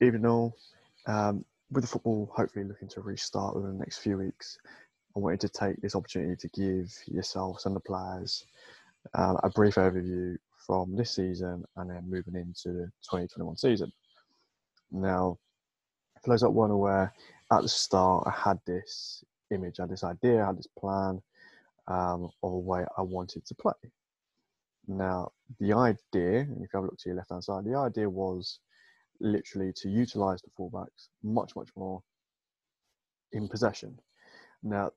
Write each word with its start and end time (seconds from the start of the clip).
even 0.00 0.22
though 0.22 0.54
um, 1.06 1.44
with 1.70 1.84
the 1.84 1.88
football 1.88 2.30
hopefully 2.34 2.64
looking 2.64 2.88
to 2.88 3.00
restart 3.00 3.54
within 3.54 3.72
the 3.72 3.78
next 3.78 3.98
few 3.98 4.18
weeks, 4.18 4.58
I 5.16 5.20
wanted 5.20 5.40
to 5.40 5.48
take 5.48 5.80
this 5.80 5.94
opportunity 5.94 6.36
to 6.36 6.48
give 6.48 6.92
yourselves 7.06 7.66
and 7.66 7.76
the 7.76 7.80
players 7.80 8.44
um, 9.14 9.38
a 9.42 9.50
brief 9.50 9.76
overview 9.76 10.36
from 10.66 10.96
this 10.96 11.12
season 11.12 11.64
and 11.76 11.90
then 11.90 12.08
moving 12.08 12.34
into 12.34 12.72
the 12.72 12.90
2021 13.02 13.56
season. 13.56 13.92
Now, 14.90 15.38
for 16.22 16.30
those 16.30 16.40
that 16.40 16.50
weren't 16.50 16.72
aware, 16.72 17.12
at 17.52 17.62
the 17.62 17.68
start 17.68 18.26
I 18.26 18.30
had 18.30 18.58
this 18.66 19.22
image, 19.50 19.78
I 19.78 19.82
had 19.82 19.90
this 19.90 20.04
idea, 20.04 20.42
I 20.42 20.46
had 20.46 20.58
this 20.58 20.68
plan 20.78 21.20
um, 21.86 22.30
of 22.42 22.52
a 22.52 22.58
way 22.58 22.84
I 22.96 23.02
wanted 23.02 23.44
to 23.46 23.54
play. 23.54 23.72
Now, 24.86 25.32
the 25.60 25.72
idea, 25.72 26.40
and 26.40 26.62
if 26.62 26.72
you 26.72 26.78
have 26.78 26.84
a 26.84 26.86
look 26.86 26.98
to 26.98 27.08
your 27.08 27.16
left 27.16 27.30
hand 27.30 27.44
side, 27.44 27.64
the 27.64 27.76
idea 27.76 28.08
was 28.08 28.58
literally 29.20 29.72
to 29.76 29.88
utilize 29.88 30.42
the 30.42 30.50
fullbacks 30.58 31.08
much, 31.22 31.54
much 31.56 31.68
more 31.76 32.02
in 33.32 33.48
possession. 33.48 33.98
Now, 34.62 34.90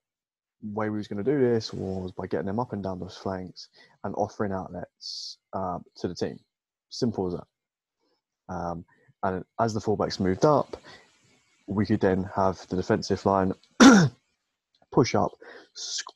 way 0.62 0.90
we 0.90 0.98
was 0.98 1.08
going 1.08 1.24
to 1.24 1.32
do 1.32 1.40
this 1.40 1.74
was 1.74 2.12
by 2.12 2.28
getting 2.28 2.48
them 2.48 2.60
up 2.60 2.74
and 2.74 2.84
down 2.84 3.00
those 3.00 3.18
flanks 3.18 3.70
and 4.04 4.16
offering 4.16 4.52
outlets 4.52 5.38
um, 5.54 5.84
to 5.98 6.08
the 6.08 6.16
team. 6.16 6.40
Simple 6.90 7.28
as 7.28 7.34
that. 7.34 8.54
Um, 8.54 8.86
and 9.24 9.44
as 9.60 9.74
the 9.74 9.80
fullbacks 9.80 10.20
moved 10.20 10.46
up, 10.46 10.78
we 11.68 11.86
could 11.86 12.00
then 12.00 12.30
have 12.36 12.66
the 12.70 12.76
defensive 12.76 13.26
line 13.26 13.52
push 14.92 15.16
up, 15.16 15.32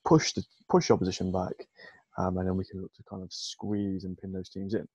push 0.05 0.31
the 0.33 0.43
push 0.69 0.89
opposition 0.89 1.31
back, 1.31 1.67
um, 2.17 2.37
and 2.37 2.47
then 2.47 2.55
we 2.55 2.65
can 2.65 2.81
look 2.81 2.93
to 2.93 3.03
kind 3.03 3.21
of 3.21 3.31
squeeze 3.33 4.05
and 4.05 4.17
pin 4.17 4.31
those 4.31 4.49
teams 4.49 4.73
in. 4.73 4.87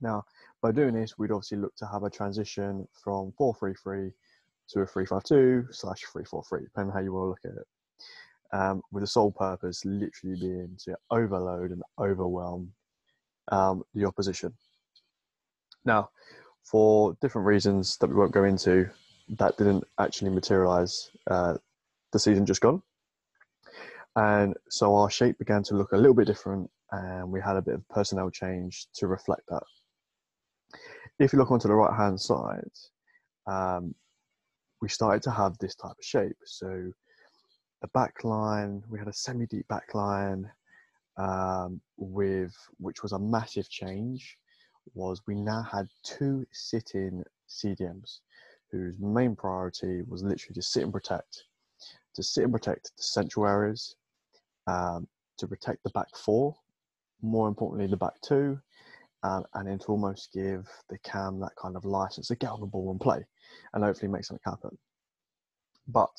Now, 0.00 0.24
by 0.64 0.72
doing 0.72 0.94
this, 0.94 1.18
we'd 1.18 1.30
obviously 1.30 1.58
look 1.58 1.76
to 1.76 1.86
have 1.86 2.04
a 2.04 2.10
transition 2.10 2.88
from 3.04 3.34
4-3-3 3.38 4.10
to 4.70 4.80
a 4.80 4.86
3-5-2 4.86 5.66
slash 5.70 6.04
3-4-3, 6.06 6.62
depending 6.62 6.94
how 6.94 7.00
you 7.00 7.12
want 7.12 7.24
to 7.24 7.28
look 7.28 7.54
at 7.54 7.60
it. 7.60 7.66
Um, 8.50 8.80
with 8.90 9.02
the 9.02 9.06
sole 9.06 9.30
purpose 9.30 9.84
literally 9.84 10.40
being 10.40 10.78
to 10.84 10.96
overload 11.10 11.70
and 11.70 11.82
overwhelm 11.98 12.72
um, 13.48 13.82
the 13.94 14.06
opposition. 14.06 14.54
Now, 15.84 16.08
for 16.62 17.14
different 17.20 17.46
reasons 17.46 17.98
that 17.98 18.08
we 18.08 18.16
won't 18.16 18.32
go 18.32 18.44
into, 18.44 18.88
that 19.36 19.58
didn't 19.58 19.84
actually 20.00 20.30
materialize 20.30 21.10
uh, 21.30 21.58
the 22.12 22.18
season 22.18 22.46
just 22.46 22.62
gone. 22.62 22.82
And 24.16 24.54
so 24.70 24.94
our 24.94 25.10
shape 25.10 25.38
began 25.38 25.62
to 25.64 25.74
look 25.74 25.92
a 25.92 25.98
little 25.98 26.14
bit 26.14 26.26
different, 26.26 26.70
and 26.90 27.30
we 27.30 27.42
had 27.42 27.56
a 27.56 27.62
bit 27.62 27.74
of 27.74 27.86
personnel 27.90 28.30
change 28.30 28.86
to 28.94 29.08
reflect 29.08 29.42
that. 29.50 29.62
If 31.18 31.32
you 31.32 31.38
look 31.38 31.52
onto 31.52 31.68
the 31.68 31.74
right 31.74 31.96
hand 31.96 32.20
side, 32.20 32.70
um, 33.46 33.94
we 34.80 34.88
started 34.88 35.22
to 35.22 35.30
have 35.30 35.56
this 35.58 35.74
type 35.76 35.92
of 35.92 36.04
shape. 36.04 36.36
So 36.44 36.92
the 37.82 37.88
back 37.88 38.24
line, 38.24 38.82
we 38.88 38.98
had 38.98 39.08
a 39.08 39.12
semi 39.12 39.46
deep 39.46 39.68
back 39.68 39.94
line 39.94 40.50
um, 41.16 41.80
with 41.96 42.54
which 42.78 43.02
was 43.02 43.12
a 43.12 43.18
massive 43.18 43.68
change 43.70 44.38
was 44.94 45.22
we 45.26 45.34
now 45.34 45.62
had 45.62 45.88
two 46.02 46.44
sitting 46.52 47.22
CDMs 47.48 48.20
whose 48.70 48.98
main 48.98 49.36
priority 49.36 50.02
was 50.08 50.22
literally 50.22 50.54
to 50.54 50.62
sit 50.62 50.82
and 50.82 50.92
protect, 50.92 51.44
to 52.14 52.22
sit 52.22 52.44
and 52.44 52.52
protect 52.52 52.90
the 52.96 53.02
central 53.02 53.46
areas, 53.46 53.96
um, 54.66 55.06
to 55.38 55.46
protect 55.46 55.82
the 55.84 55.90
back 55.90 56.08
four, 56.16 56.54
more 57.22 57.48
importantly 57.48 57.86
the 57.86 57.96
back 57.96 58.20
two, 58.20 58.58
and 59.24 59.66
then 59.66 59.78
to 59.78 59.86
almost 59.86 60.32
give 60.32 60.68
the 60.88 60.98
cam 60.98 61.40
that 61.40 61.56
kind 61.60 61.76
of 61.76 61.84
license 61.84 62.28
to 62.28 62.36
get 62.36 62.50
on 62.50 62.60
the 62.60 62.66
ball 62.66 62.90
and 62.90 63.00
play, 63.00 63.24
and 63.72 63.82
hopefully 63.82 64.10
make 64.12 64.24
something 64.24 64.42
happen. 64.44 64.76
But 65.88 66.12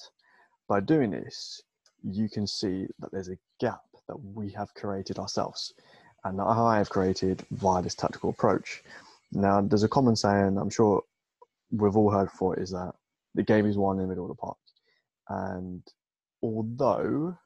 by 0.67 0.80
doing 0.80 1.11
this, 1.11 1.61
you 2.03 2.30
can 2.30 2.45
see 2.48 2.88
that 3.00 3.11
there's 3.11 3.30
a 3.30 3.38
gap 3.59 3.81
that 4.08 4.17
we 4.17 4.52
have 4.52 4.73
created 4.73 5.17
ourselves 5.17 5.73
and 6.23 6.38
that 6.39 6.45
I 6.45 6.77
have 6.77 6.89
created 6.89 7.45
via 7.52 7.82
this 7.82 7.95
tactical 7.95 8.32
approach. 8.32 8.83
Now, 9.32 9.61
there's 9.61 9.83
a 9.83 9.88
common 9.88 10.15
saying 10.15 10.58
I'm 10.58 10.70
sure 10.70 11.04
we've 11.71 11.95
all 11.95 12.11
heard 12.11 12.32
before 12.32 12.60
is 12.60 12.71
that 12.71 12.94
the 13.33 13.44
game 13.44 13.65
is 13.65 13.77
won 13.77 13.98
in 13.98 14.04
the 14.04 14.08
middle 14.08 14.26
of 14.26 14.30
the 14.30 14.36
park. 14.36 14.58
And 15.30 15.83
although, 16.42 17.38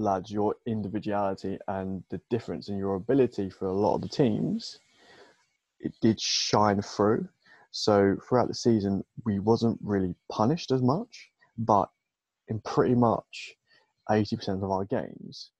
lads, 0.00 0.30
your 0.30 0.54
individuality 0.66 1.58
and 1.68 2.02
the 2.10 2.20
difference 2.30 2.68
in 2.68 2.76
your 2.76 2.96
ability 2.96 3.50
for 3.50 3.66
a 3.66 3.72
lot 3.72 3.96
of 3.96 4.02
the 4.02 4.08
teams, 4.08 4.78
it 5.80 5.92
did 6.00 6.20
shine 6.20 6.82
through. 6.82 7.28
So 7.70 8.16
throughout 8.28 8.48
the 8.48 8.54
season, 8.54 9.04
we 9.24 9.38
wasn't 9.38 9.78
really 9.82 10.14
punished 10.30 10.72
as 10.72 10.82
much, 10.82 11.30
but 11.58 11.88
in 12.48 12.60
pretty 12.60 12.94
much 12.94 13.54
80% 14.10 14.62
of 14.62 14.70
our 14.70 14.84
games, 14.84 15.50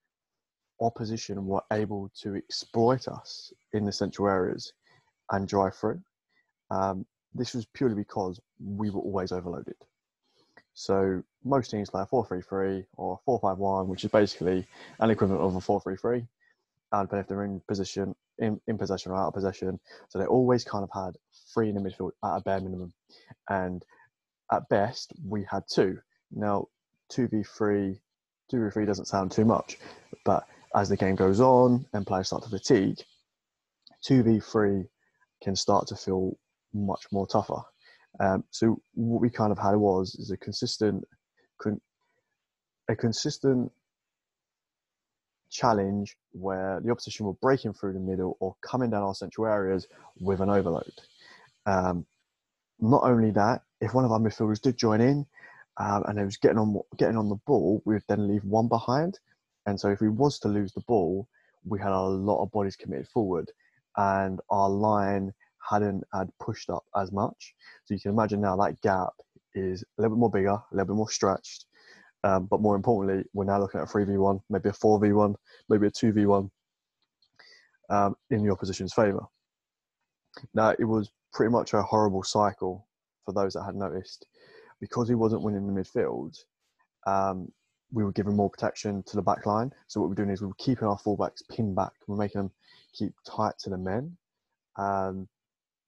opposition 0.80 1.46
were 1.46 1.62
able 1.72 2.10
to 2.22 2.34
exploit 2.34 3.06
us 3.06 3.52
in 3.72 3.84
the 3.84 3.92
central 3.92 4.28
areas 4.28 4.72
and 5.30 5.46
drive 5.46 5.76
through. 5.76 6.00
Um, 6.70 7.06
this 7.34 7.54
was 7.54 7.66
purely 7.66 7.94
because 7.94 8.40
we 8.58 8.90
were 8.90 9.00
always 9.00 9.30
overloaded. 9.30 9.76
So 10.74 11.22
most 11.44 11.70
teams 11.70 11.90
play 11.90 12.02
a 12.02 12.06
4-3-3 12.06 12.86
or 12.96 13.20
4-5-1, 13.26 13.86
which 13.86 14.04
is 14.04 14.10
basically 14.10 14.66
an 14.98 15.10
equivalent 15.10 15.42
of 15.42 15.56
a 15.56 15.58
4-3-3. 15.58 16.26
And 16.92 17.08
depending 17.08 17.20
if 17.20 17.28
they're 17.28 17.44
in 17.44 17.60
position, 17.68 18.14
in, 18.38 18.60
in 18.66 18.78
possession 18.78 19.12
or 19.12 19.16
out 19.16 19.28
of 19.28 19.34
possession. 19.34 19.78
So 20.08 20.18
they 20.18 20.26
always 20.26 20.64
kind 20.64 20.82
of 20.82 20.90
had 20.92 21.16
three 21.52 21.68
in 21.68 21.74
the 21.74 21.80
midfield 21.80 22.12
at 22.24 22.36
a 22.36 22.40
bare 22.40 22.60
minimum. 22.60 22.92
And 23.48 23.84
at 24.50 24.68
best, 24.68 25.12
we 25.24 25.46
had 25.48 25.64
two. 25.72 25.98
Now, 26.32 26.66
2v3, 27.12 27.98
2v3 28.52 28.86
doesn't 28.86 29.06
sound 29.06 29.32
too 29.32 29.44
much, 29.44 29.78
but 30.24 30.44
as 30.74 30.88
the 30.88 30.96
game 30.96 31.16
goes 31.16 31.40
on 31.40 31.86
and 31.92 32.06
players 32.06 32.28
start 32.28 32.44
to 32.44 32.48
fatigue, 32.48 32.98
2v3 34.08 34.88
can 35.42 35.56
start 35.56 35.86
to 35.88 35.96
feel 35.96 36.36
much 36.72 37.06
more 37.12 37.26
tougher. 37.26 37.62
Um, 38.18 38.44
so 38.50 38.80
what 38.94 39.20
we 39.20 39.30
kind 39.30 39.52
of 39.52 39.58
had 39.58 39.76
was 39.76 40.14
is 40.16 40.30
a 40.30 40.36
consistent, 40.36 41.04
a 42.88 42.96
consistent 42.96 43.70
challenge 45.50 46.16
where 46.32 46.80
the 46.82 46.90
opposition 46.90 47.26
were 47.26 47.34
breaking 47.34 47.72
through 47.72 47.92
the 47.92 48.00
middle 48.00 48.36
or 48.40 48.54
coming 48.62 48.90
down 48.90 49.02
our 49.02 49.14
central 49.14 49.46
areas 49.46 49.86
with 50.20 50.40
an 50.40 50.50
overload. 50.50 50.92
Um, 51.66 52.06
not 52.80 53.02
only 53.04 53.30
that, 53.32 53.62
if 53.80 53.94
one 53.94 54.04
of 54.04 54.12
our 54.12 54.18
midfielders 54.18 54.60
did 54.60 54.76
join 54.76 55.00
in 55.00 55.26
um, 55.76 56.04
and 56.06 56.18
it 56.18 56.24
was 56.24 56.36
getting 56.36 56.58
on 56.58 56.80
getting 56.96 57.16
on 57.16 57.28
the 57.28 57.38
ball, 57.46 57.82
we 57.84 57.94
would 57.94 58.04
then 58.08 58.28
leave 58.28 58.44
one 58.44 58.68
behind. 58.68 59.18
And 59.66 59.78
so 59.78 59.88
if 59.88 60.00
we 60.00 60.08
was 60.08 60.38
to 60.40 60.48
lose 60.48 60.72
the 60.72 60.80
ball, 60.82 61.28
we 61.64 61.78
had 61.78 61.92
a 61.92 62.00
lot 62.00 62.42
of 62.42 62.50
bodies 62.50 62.76
committed 62.76 63.08
forward, 63.08 63.50
and 63.96 64.40
our 64.48 64.70
line 64.70 65.32
hadn't 65.68 66.04
had 66.12 66.28
pushed 66.40 66.70
up 66.70 66.84
as 66.96 67.12
much. 67.12 67.54
So 67.84 67.94
you 67.94 68.00
can 68.00 68.12
imagine 68.12 68.40
now 68.40 68.56
that 68.56 68.80
gap 68.80 69.12
is 69.54 69.82
a 69.82 70.02
little 70.02 70.16
bit 70.16 70.20
more 70.20 70.30
bigger, 70.30 70.50
a 70.50 70.64
little 70.72 70.86
bit 70.86 70.96
more 70.96 71.10
stretched. 71.10 71.66
Um, 72.22 72.46
but 72.46 72.60
more 72.60 72.76
importantly, 72.76 73.24
we're 73.32 73.44
now 73.44 73.58
looking 73.58 73.80
at 73.80 73.88
a 73.88 73.90
3v1, 73.90 74.40
maybe 74.50 74.68
a 74.68 74.72
4v1, 74.72 75.34
maybe 75.68 75.86
a 75.86 75.90
2v1 75.90 76.50
um, 77.88 78.14
in 78.30 78.44
the 78.44 78.52
opposition's 78.52 78.92
favour. 78.92 79.24
Now, 80.54 80.74
it 80.78 80.84
was 80.84 81.10
pretty 81.32 81.50
much 81.50 81.72
a 81.72 81.82
horrible 81.82 82.22
cycle 82.22 82.86
for 83.24 83.32
those 83.32 83.54
that 83.54 83.64
had 83.64 83.74
noticed. 83.74 84.26
Because 84.80 85.08
he 85.08 85.14
wasn't 85.14 85.42
winning 85.42 85.66
the 85.66 85.80
midfield, 85.80 86.36
um, 87.06 87.50
we 87.92 88.04
were 88.04 88.12
giving 88.12 88.36
more 88.36 88.50
protection 88.50 89.02
to 89.04 89.16
the 89.16 89.22
back 89.22 89.46
line. 89.46 89.72
So 89.88 90.00
what 90.00 90.08
we're 90.08 90.14
doing 90.14 90.30
is 90.30 90.40
we 90.40 90.46
were 90.46 90.54
keeping 90.54 90.88
our 90.88 90.98
fullbacks 90.98 91.42
pinned 91.50 91.74
back. 91.74 91.92
We're 92.06 92.16
making 92.16 92.42
them 92.42 92.50
keep 92.92 93.12
tight 93.26 93.54
to 93.60 93.70
the 93.70 93.78
men. 93.78 94.16
Um, 94.76 95.28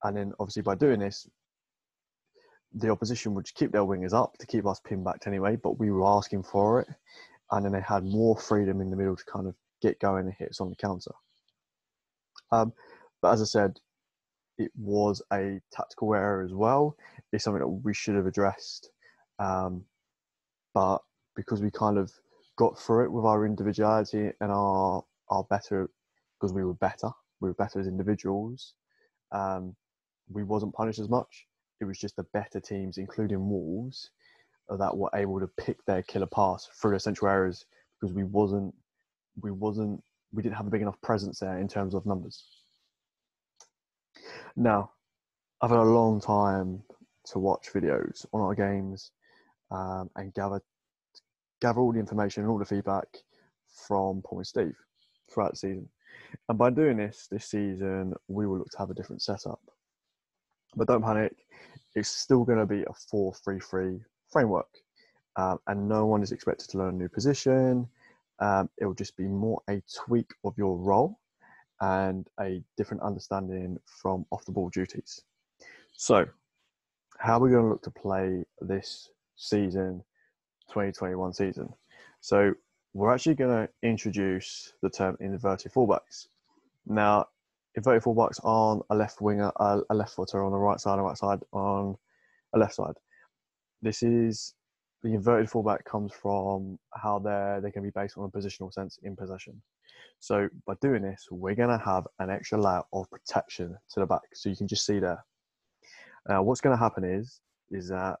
and 0.03 0.17
then 0.17 0.33
obviously 0.39 0.61
by 0.61 0.75
doing 0.75 0.99
this, 0.99 1.27
the 2.73 2.89
opposition 2.89 3.33
would 3.33 3.53
keep 3.53 3.71
their 3.71 3.81
wingers 3.81 4.13
up 4.13 4.37
to 4.39 4.47
keep 4.47 4.65
us 4.65 4.79
pinned 4.79 5.03
back 5.03 5.27
anyway, 5.27 5.55
but 5.55 5.79
we 5.79 5.91
were 5.91 6.05
asking 6.05 6.43
for 6.43 6.81
it. 6.81 6.87
And 7.51 7.65
then 7.65 7.71
they 7.71 7.81
had 7.81 8.03
more 8.03 8.37
freedom 8.37 8.81
in 8.81 8.89
the 8.89 8.95
middle 8.95 9.15
to 9.15 9.23
kind 9.25 9.47
of 9.47 9.55
get 9.81 9.99
going 9.99 10.25
and 10.25 10.33
hit 10.33 10.49
us 10.49 10.61
on 10.61 10.69
the 10.69 10.75
counter. 10.75 11.11
Um, 12.51 12.73
but 13.21 13.31
as 13.31 13.41
I 13.41 13.45
said, 13.45 13.79
it 14.57 14.71
was 14.75 15.21
a 15.31 15.59
tactical 15.71 16.13
error 16.13 16.43
as 16.43 16.53
well. 16.53 16.95
It's 17.31 17.43
something 17.43 17.61
that 17.61 17.67
we 17.67 17.93
should 17.93 18.15
have 18.15 18.27
addressed. 18.27 18.89
Um, 19.39 19.83
but 20.73 20.99
because 21.35 21.61
we 21.61 21.71
kind 21.71 21.97
of 21.97 22.11
got 22.57 22.79
through 22.79 23.05
it 23.05 23.11
with 23.11 23.25
our 23.25 23.45
individuality 23.45 24.31
and 24.39 24.51
our 24.51 25.03
our 25.29 25.43
better 25.45 25.89
because 26.39 26.53
we 26.53 26.63
were 26.63 26.75
better, 26.75 27.09
we 27.39 27.49
were 27.49 27.55
better 27.55 27.79
as 27.79 27.87
individuals. 27.87 28.73
Um, 29.31 29.75
we 30.29 30.43
wasn't 30.43 30.73
punished 30.73 30.99
as 30.99 31.09
much. 31.09 31.47
It 31.81 31.85
was 31.85 31.99
just 31.99 32.15
the 32.15 32.25
better 32.33 32.59
teams, 32.59 32.97
including 32.97 33.49
Wolves, 33.49 34.09
that 34.69 34.95
were 34.95 35.09
able 35.13 35.39
to 35.39 35.47
pick 35.47 35.83
their 35.85 36.01
killer 36.03 36.27
pass 36.27 36.69
through 36.79 36.95
essential 36.95 37.27
areas 37.27 37.65
because 37.99 38.13
we 38.13 38.23
wasn't 38.23 38.73
we 39.41 39.51
wasn't 39.51 40.01
we 40.31 40.41
didn't 40.41 40.55
have 40.55 40.67
a 40.67 40.71
big 40.71 40.81
enough 40.81 40.99
presence 41.01 41.39
there 41.39 41.59
in 41.59 41.67
terms 41.67 41.93
of 41.93 42.05
numbers. 42.05 42.43
Now, 44.55 44.91
I've 45.61 45.69
had 45.69 45.79
a 45.79 45.83
long 45.83 46.19
time 46.19 46.83
to 47.27 47.39
watch 47.39 47.69
videos 47.73 48.25
on 48.33 48.41
our 48.41 48.55
games 48.55 49.11
um, 49.71 50.09
and 50.15 50.33
gather 50.33 50.61
gather 51.61 51.79
all 51.79 51.93
the 51.93 51.99
information 51.99 52.43
and 52.43 52.51
all 52.51 52.59
the 52.59 52.65
feedback 52.65 53.07
from 53.87 54.21
Paul 54.21 54.39
and 54.39 54.47
Steve 54.47 54.75
throughout 55.31 55.51
the 55.51 55.57
season. 55.57 55.89
And 56.49 56.57
by 56.57 56.69
doing 56.69 56.97
this 56.97 57.27
this 57.31 57.45
season, 57.45 58.13
we 58.27 58.45
will 58.47 58.59
look 58.59 58.69
to 58.71 58.77
have 58.77 58.89
a 58.89 58.93
different 58.93 59.21
setup. 59.21 59.59
But 60.75 60.87
don't 60.87 61.03
panic, 61.03 61.35
it's 61.95 62.09
still 62.09 62.43
going 62.43 62.59
to 62.59 62.65
be 62.65 62.83
a 62.83 62.93
4 63.09 63.33
3 63.33 63.59
3 63.59 63.99
framework. 64.31 64.67
Um, 65.35 65.59
and 65.67 65.87
no 65.89 66.05
one 66.05 66.21
is 66.21 66.31
expected 66.31 66.69
to 66.69 66.77
learn 66.77 66.95
a 66.95 66.97
new 66.97 67.09
position. 67.09 67.87
Um, 68.39 68.69
it 68.77 68.85
will 68.85 68.93
just 68.93 69.17
be 69.17 69.27
more 69.27 69.61
a 69.69 69.81
tweak 70.05 70.31
of 70.43 70.57
your 70.57 70.77
role 70.77 71.19
and 71.81 72.27
a 72.39 72.61
different 72.77 73.03
understanding 73.03 73.79
from 73.85 74.25
off 74.31 74.45
the 74.45 74.51
ball 74.51 74.69
duties. 74.69 75.21
So, 75.93 76.25
how 77.17 77.37
are 77.37 77.39
we 77.39 77.51
going 77.51 77.63
to 77.63 77.69
look 77.69 77.83
to 77.83 77.91
play 77.91 78.43
this 78.61 79.09
season, 79.35 80.03
2021 80.69 81.33
season? 81.33 81.73
So, 82.21 82.53
we're 82.93 83.13
actually 83.13 83.35
going 83.35 83.67
to 83.67 83.73
introduce 83.81 84.73
the 84.81 84.89
term 84.89 85.17
inverted 85.19 85.73
fullbacks. 85.73 86.27
Now, 86.85 87.27
inverted 87.75 88.03
fullbacks 88.03 88.39
aren't 88.43 88.83
a 88.89 88.95
left 88.95 89.21
winger, 89.21 89.51
a, 89.57 89.81
a 89.89 89.95
left 89.95 90.13
footer 90.13 90.43
on 90.43 90.51
the 90.51 90.57
right 90.57 90.79
side, 90.79 90.99
a 90.99 91.01
right 91.01 91.17
side 91.17 91.39
on 91.51 91.95
a 92.53 92.59
left 92.59 92.75
side. 92.75 92.95
This 93.81 94.03
is 94.03 94.53
the 95.01 95.13
inverted 95.13 95.49
fullback 95.49 95.83
comes 95.83 96.13
from 96.13 96.79
how 96.93 97.19
they're 97.19 97.59
they 97.61 97.71
can 97.71 97.83
be 97.83 97.89
based 97.89 98.17
on 98.17 98.23
a 98.23 98.29
positional 98.29 98.71
sense 98.71 98.99
in 99.03 99.15
possession. 99.15 99.61
So 100.19 100.47
by 100.65 100.75
doing 100.81 101.01
this, 101.01 101.27
we're 101.29 101.55
going 101.55 101.77
to 101.77 101.83
have 101.83 102.07
an 102.19 102.29
extra 102.29 102.59
layer 102.59 102.81
of 102.93 103.09
protection 103.09 103.75
to 103.91 103.99
the 103.99 104.05
back. 104.05 104.21
So 104.33 104.49
you 104.49 104.55
can 104.55 104.67
just 104.67 104.85
see 104.85 104.99
there. 104.99 105.23
Now, 106.29 106.43
what's 106.43 106.61
going 106.61 106.75
to 106.75 106.81
happen 106.81 107.03
is 107.03 107.41
is 107.71 107.89
that 107.89 108.17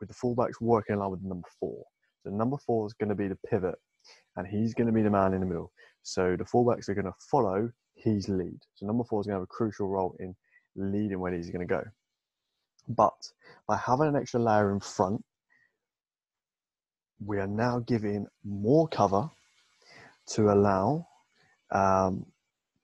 with 0.00 0.08
the 0.08 0.14
fullbacks 0.14 0.60
working 0.60 0.96
along 0.96 1.12
with 1.12 1.22
number 1.22 1.46
four, 1.60 1.84
so 2.24 2.30
number 2.30 2.56
four 2.56 2.86
is 2.86 2.94
going 2.94 3.10
to 3.10 3.14
be 3.14 3.28
the 3.28 3.38
pivot, 3.48 3.76
and 4.36 4.46
he's 4.46 4.74
going 4.74 4.88
to 4.88 4.92
be 4.92 5.02
the 5.02 5.10
man 5.10 5.34
in 5.34 5.40
the 5.40 5.46
middle. 5.46 5.72
So 6.02 6.36
the 6.36 6.44
fullbacks 6.44 6.88
are 6.88 6.94
going 6.94 7.04
to 7.04 7.14
follow 7.30 7.70
his 8.02 8.28
lead. 8.28 8.58
So 8.74 8.86
number 8.86 9.04
four 9.04 9.20
is 9.20 9.26
going 9.26 9.34
to 9.34 9.40
have 9.40 9.42
a 9.42 9.46
crucial 9.46 9.88
role 9.88 10.16
in 10.18 10.34
leading 10.76 11.20
where 11.20 11.32
he's 11.32 11.50
going 11.50 11.66
to 11.66 11.72
go. 11.72 11.82
But 12.88 13.30
by 13.66 13.76
having 13.76 14.08
an 14.08 14.16
extra 14.16 14.40
layer 14.40 14.72
in 14.72 14.80
front, 14.80 15.24
we 17.24 17.38
are 17.38 17.46
now 17.46 17.78
giving 17.80 18.26
more 18.44 18.88
cover 18.88 19.30
to 20.26 20.52
allow 20.52 21.06
um, 21.70 22.26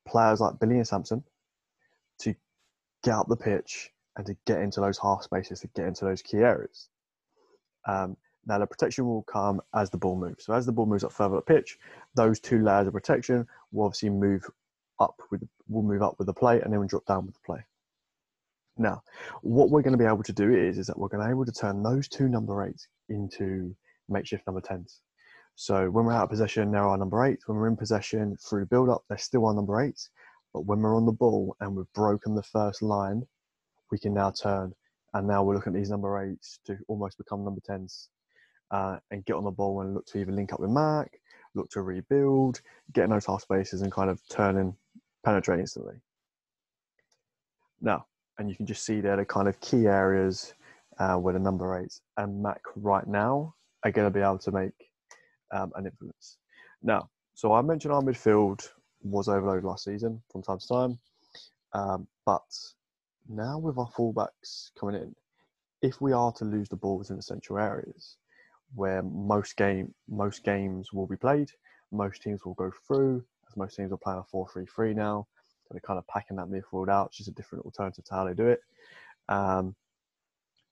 players 0.07 0.41
like 0.41 0.59
Billy 0.61 0.77
and 0.77 0.87
Sampson 0.87 1.25
to 2.21 2.35
get 3.03 3.15
up 3.15 3.29
the 3.29 3.37
pitch 3.37 3.91
and 4.17 4.27
to 4.27 4.37
get 4.47 4.61
into 4.61 4.81
those 4.81 4.99
half 4.99 5.23
spaces, 5.23 5.61
to 5.61 5.69
get 5.69 5.87
into 5.87 6.05
those 6.05 6.23
key 6.23 6.39
areas. 6.39 6.89
Um, 7.87 8.17
now, 8.47 8.59
the 8.59 8.67
protection 8.67 9.07
will 9.07 9.25
come 9.25 9.61
as 9.75 9.91
the 9.91 9.99
ball 9.99 10.17
moves. 10.17 10.47
So, 10.47 10.55
as 10.55 10.65
the 10.65 10.73
ball 10.73 10.87
moves 10.87 11.05
up 11.05 11.13
further 11.13 11.37
up 11.37 11.47
pitch, 11.47 11.79
those 12.15 12.41
two 12.41 12.63
layers 12.63 12.87
of 12.87 12.95
protection 12.95 13.47
will 13.73 13.87
obviously 13.87 14.11
move 14.11 14.49
up 15.01 15.21
with 15.31 15.43
will 15.69 15.83
move 15.83 16.03
up 16.03 16.17
with 16.19 16.27
the 16.27 16.35
play 16.35 16.61
and 16.61 16.73
then 16.73 16.81
we'll 16.81 16.89
drop 16.89 17.07
down 17.07 17.27
with 17.27 17.35
the 17.35 17.41
play. 17.45 17.65
Now, 18.77 19.03
what 19.43 19.71
we're 19.71 19.83
going 19.83 19.93
to 19.93 19.99
be 19.99 20.05
able 20.05 20.23
to 20.23 20.33
do 20.33 20.55
is, 20.55 20.79
is 20.79 20.87
that 20.87 20.99
we're 20.99 21.09
going 21.09 21.21
to 21.21 21.27
be 21.27 21.33
able 21.33 21.45
to 21.45 21.53
turn 21.53 21.83
those 21.83 22.09
two 22.09 22.29
number 22.29 22.65
eights 22.65 22.87
into 23.09 23.75
makeshift 24.09 24.47
number 24.47 24.61
10s. 24.61 25.01
So 25.57 25.91
when 25.91 26.05
we're 26.05 26.13
out 26.13 26.23
of 26.23 26.31
possession, 26.31 26.71
they're 26.71 26.87
our 26.87 26.97
number 26.97 27.25
eights. 27.25 27.49
When 27.49 27.59
we're 27.59 27.67
in 27.67 27.77
possession 27.77 28.37
through 28.37 28.67
build 28.67 28.89
up, 28.89 29.03
they're 29.09 29.19
still 29.19 29.47
our 29.47 29.55
number 29.55 29.81
eights. 29.81 30.11
But 30.55 30.67
when 30.67 30.81
we're 30.81 30.97
on 30.97 31.07
the 31.07 31.13
ball 31.13 31.57
and 31.61 31.75
we've 31.75 31.93
broken 31.95 32.37
the 32.37 32.43
first 32.43 32.81
line, 32.81 33.27
we 33.91 33.99
can 33.99 34.15
now 34.15 34.31
turn. 34.31 34.73
And 35.15 35.27
now 35.27 35.43
we're 35.43 35.57
looking 35.57 35.75
at 35.75 35.79
these 35.79 35.91
number 35.91 36.23
eights 36.23 36.61
to 36.67 36.79
almost 36.87 37.19
become 37.19 37.45
number 37.45 37.61
10s 37.69 38.07
uh, 38.71 38.99
and 39.11 39.25
get 39.25 39.35
on 39.35 39.45
the 39.45 39.51
ball 39.51 39.81
and 39.81 39.95
look 39.95 40.07
to 40.07 40.19
either 40.19 40.33
link 40.33 40.53
up 40.53 40.61
with 40.61 40.71
Mac, 40.71 41.21
look 41.55 41.71
to 41.71 41.83
rebuild, 41.83 42.61
get 42.93 43.05
in 43.05 43.11
those 43.11 43.27
half 43.27 43.43
spaces 43.43 43.83
and 43.83 43.91
kind 43.91 44.11
of 44.11 44.21
turn 44.29 44.59
and 44.59 44.75
penetrate 45.29 45.61
instantly. 45.61 45.97
Now, 47.83 48.07
and 48.39 48.49
you 48.49 48.57
can 48.57 48.65
just 48.65 48.85
see 48.85 49.01
there 49.01 49.17
the 49.17 49.27
kind 49.27 49.47
of 49.47 49.61
key 49.61 49.87
areas 49.87 50.55
uh, 50.99 51.17
where 51.17 51.35
the 51.35 51.39
number 51.39 51.79
eight 51.79 51.93
and 52.17 52.43
Mac 52.43 52.63
right 52.77 53.07
now 53.07 53.55
are 53.85 53.91
going 53.91 54.07
to 54.07 54.11
be 54.11 54.25
able 54.25 54.39
to 54.39 54.51
make 54.51 54.91
um, 55.53 55.71
and 55.77 55.87
influence. 55.87 56.39
Now, 56.83 57.11
so 57.35 57.53
I 57.53 57.61
mentioned 57.61 57.93
our 57.93 58.01
midfield 58.01 58.67
was 59.03 59.29
overloaded 59.29 59.65
last 59.65 59.85
season 59.85 60.23
from 60.33 60.43
time 60.43 60.59
to 60.59 60.69
time, 60.69 60.99
um, 61.75 62.09
but 62.25 62.49
now 63.29 63.59
with 63.59 63.77
our 63.77 63.91
fullbacks 63.97 64.71
coming 64.81 64.97
in, 64.97 65.15
if 65.83 66.01
we 66.01 66.13
are 66.13 66.33
to 66.33 66.45
lose 66.45 66.71
the 66.71 66.77
balls 66.77 67.11
in 67.11 67.17
the 67.17 67.23
central 67.23 67.59
areas, 67.59 68.17
where 68.75 69.03
most 69.03 69.57
game 69.57 69.95
most 70.09 70.43
games 70.43 70.93
will 70.93 71.07
be 71.07 71.17
played, 71.17 71.51
most 71.93 72.23
teams 72.23 72.45
will 72.45 72.55
go 72.55 72.73
through, 72.87 73.23
as 73.49 73.57
most 73.57 73.77
teams 73.77 73.93
are 73.93 73.97
playing 73.97 74.21
a 74.21 74.37
4-3-3 74.37 74.95
now, 74.95 75.27
so 75.63 75.69
they're 75.73 75.81
kind 75.81 75.99
of 75.99 76.07
packing 76.07 76.37
that 76.37 76.47
midfield 76.47 76.89
out. 76.89 77.09
It's 77.09 77.19
just 77.19 77.29
a 77.29 77.33
different 77.33 77.65
alternative 77.65 78.05
to 78.05 78.15
how 78.15 78.25
they 78.25 78.35
do 78.35 78.49
it. 78.49 78.61
Um, 79.29 79.75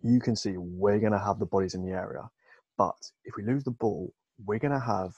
you 0.03 0.21
can 0.21 0.37
see 0.37 0.55
we're 0.57 1.01
going 1.01 1.13
to 1.13 1.19
have 1.19 1.39
the 1.39 1.47
bodies 1.47 1.75
in 1.75 1.85
the 1.85 1.93
area, 1.93 2.29
but 2.79 2.97
if 3.25 3.37
we 3.37 3.45
lose 3.45 3.65
the 3.65 3.71
ball, 3.71 4.13
we're 4.45 4.59
going 4.59 4.73
to 4.73 4.81
have 4.81 5.15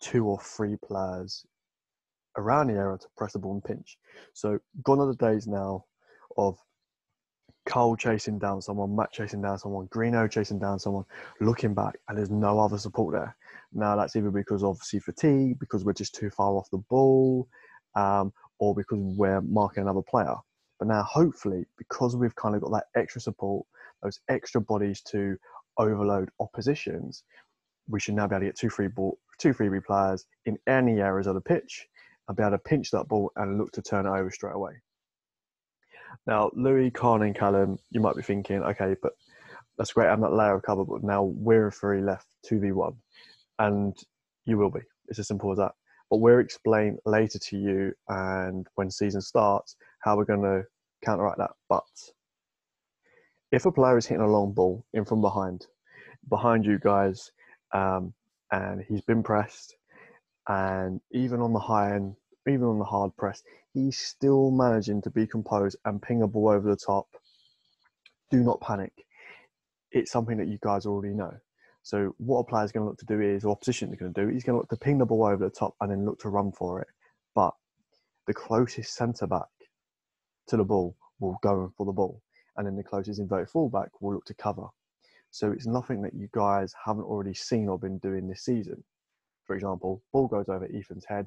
two 0.00 0.26
or 0.26 0.40
three 0.40 0.76
players 0.76 1.44
around 2.36 2.68
the 2.68 2.74
area 2.74 2.98
to 2.98 3.06
press 3.16 3.32
the 3.32 3.38
ball 3.38 3.52
and 3.52 3.64
pinch. 3.64 3.98
So 4.32 4.58
gone 4.82 5.00
are 5.00 5.06
the 5.06 5.14
days 5.14 5.46
now 5.46 5.84
of 6.36 6.58
Cole 7.66 7.96
chasing 7.96 8.38
down 8.38 8.62
someone, 8.62 8.96
Matt 8.96 9.12
chasing 9.12 9.42
down 9.42 9.58
someone, 9.58 9.86
Greeno 9.88 10.30
chasing 10.30 10.58
down 10.58 10.78
someone, 10.78 11.04
looking 11.40 11.74
back, 11.74 11.98
and 12.08 12.16
there's 12.16 12.30
no 12.30 12.58
other 12.58 12.78
support 12.78 13.14
there. 13.14 13.36
Now 13.72 13.96
that's 13.96 14.16
either 14.16 14.30
because 14.30 14.64
obviously 14.64 15.00
fatigue, 15.00 15.58
because 15.58 15.84
we're 15.84 15.92
just 15.92 16.14
too 16.14 16.30
far 16.30 16.52
off 16.54 16.70
the 16.70 16.82
ball, 16.90 17.48
um, 17.94 18.32
or 18.58 18.74
because 18.74 18.98
we're 19.16 19.40
marking 19.42 19.82
another 19.82 20.02
player. 20.02 20.34
But 20.78 20.88
now, 20.88 21.02
hopefully, 21.02 21.66
because 21.76 22.16
we've 22.16 22.34
kind 22.36 22.54
of 22.54 22.62
got 22.62 22.72
that 22.72 22.86
extra 22.98 23.20
support, 23.20 23.66
those 24.02 24.18
extra 24.28 24.60
bodies 24.60 25.02
to 25.02 25.36
overload 25.76 26.30
oppositions, 26.40 27.24
we 27.88 28.00
should 28.00 28.14
now 28.14 28.26
be 28.26 28.34
able 28.34 28.40
to 28.40 28.46
get 28.46 28.56
two 28.56 28.70
free 28.70 28.88
ball, 28.88 29.18
two 29.38 29.52
free 29.52 29.68
players 29.80 30.24
in 30.46 30.58
any 30.66 31.00
areas 31.00 31.26
of 31.26 31.34
the 31.34 31.40
pitch 31.40 31.86
and 32.28 32.36
be 32.36 32.42
able 32.42 32.52
to 32.52 32.58
pinch 32.58 32.90
that 32.92 33.08
ball 33.08 33.30
and 33.36 33.58
look 33.58 33.72
to 33.72 33.82
turn 33.82 34.06
it 34.06 34.10
over 34.10 34.30
straight 34.30 34.54
away. 34.54 34.72
Now, 36.26 36.50
Louis, 36.54 36.90
Khan, 36.90 37.22
and 37.22 37.34
Callum, 37.34 37.78
you 37.90 38.00
might 38.00 38.16
be 38.16 38.22
thinking, 38.22 38.62
okay, 38.62 38.96
but 39.02 39.12
that's 39.76 39.92
great 39.92 40.08
having 40.08 40.22
that 40.22 40.32
layer 40.32 40.54
of 40.54 40.62
cover, 40.62 40.84
but 40.84 41.02
now 41.02 41.24
we're 41.24 41.70
three 41.70 42.02
left, 42.02 42.26
2v1. 42.50 42.96
And 43.60 43.96
you 44.44 44.58
will 44.58 44.70
be. 44.70 44.80
It's 45.06 45.20
as 45.20 45.28
simple 45.28 45.52
as 45.52 45.58
that. 45.58 45.72
But 46.10 46.16
we'll 46.16 46.40
explain 46.40 46.98
later 47.06 47.38
to 47.38 47.56
you 47.56 47.92
and 48.08 48.66
when 48.74 48.90
season 48.90 49.20
starts 49.20 49.76
how 50.00 50.16
we're 50.16 50.24
going 50.24 50.42
to 50.42 50.64
counteract 51.04 51.38
that. 51.38 51.52
But 51.68 51.84
if 53.52 53.66
a 53.66 53.72
player 53.72 53.96
is 53.96 54.06
hitting 54.06 54.24
a 54.24 54.28
long 54.30 54.52
ball 54.52 54.84
in 54.92 55.04
from 55.04 55.20
behind, 55.20 55.66
behind 56.28 56.64
you 56.64 56.78
guys, 56.78 57.30
um, 57.72 58.12
and 58.50 58.82
he's 58.88 59.02
been 59.02 59.22
pressed. 59.22 59.76
And 60.48 61.00
even 61.12 61.40
on 61.40 61.52
the 61.52 61.60
high 61.60 61.94
end, 61.94 62.16
even 62.48 62.64
on 62.64 62.78
the 62.78 62.84
hard 62.84 63.16
press, 63.16 63.42
he's 63.72 63.98
still 63.98 64.50
managing 64.50 65.02
to 65.02 65.10
be 65.10 65.26
composed 65.26 65.76
and 65.84 66.02
ping 66.02 66.22
a 66.22 66.26
ball 66.26 66.48
over 66.48 66.68
the 66.68 66.76
top. 66.76 67.06
Do 68.30 68.40
not 68.40 68.60
panic. 68.60 68.92
It's 69.92 70.10
something 70.10 70.38
that 70.38 70.48
you 70.48 70.58
guys 70.60 70.86
already 70.86 71.14
know. 71.14 71.34
So 71.82 72.14
what 72.18 72.40
a 72.40 72.44
player's 72.44 72.72
going 72.72 72.84
to 72.84 72.90
look 72.90 72.98
to 72.98 73.06
do 73.06 73.20
is, 73.20 73.44
or 73.44 73.52
opposition 73.52 73.92
is 73.92 73.98
going 73.98 74.12
to 74.12 74.20
do, 74.24 74.28
he's 74.28 74.44
going 74.44 74.54
to 74.54 74.58
look 74.60 74.68
to 74.68 74.76
ping 74.76 74.98
the 74.98 75.06
ball 75.06 75.24
over 75.24 75.44
the 75.44 75.50
top 75.50 75.74
and 75.80 75.90
then 75.90 76.04
look 76.04 76.20
to 76.20 76.28
run 76.28 76.52
for 76.52 76.80
it. 76.80 76.88
But 77.34 77.54
the 78.26 78.34
closest 78.34 78.94
centre 78.94 79.26
back 79.26 79.48
to 80.48 80.56
the 80.56 80.64
ball 80.64 80.96
will 81.20 81.38
go 81.42 81.72
for 81.76 81.86
the 81.86 81.92
ball, 81.92 82.20
and 82.56 82.66
then 82.66 82.76
the 82.76 82.82
closest 82.82 83.20
inverted 83.20 83.48
fullback 83.48 83.88
will 84.00 84.14
look 84.14 84.24
to 84.26 84.34
cover. 84.34 84.66
So 85.30 85.52
it's 85.52 85.66
nothing 85.66 86.02
that 86.02 86.14
you 86.14 86.28
guys 86.32 86.74
haven't 86.84 87.04
already 87.04 87.34
seen 87.34 87.68
or 87.68 87.78
been 87.78 87.98
doing 87.98 88.28
this 88.28 88.44
season. 88.44 88.82
For 89.46 89.54
example, 89.54 90.02
ball 90.12 90.28
goes 90.28 90.48
over 90.48 90.66
Ethan's 90.66 91.04
head. 91.04 91.26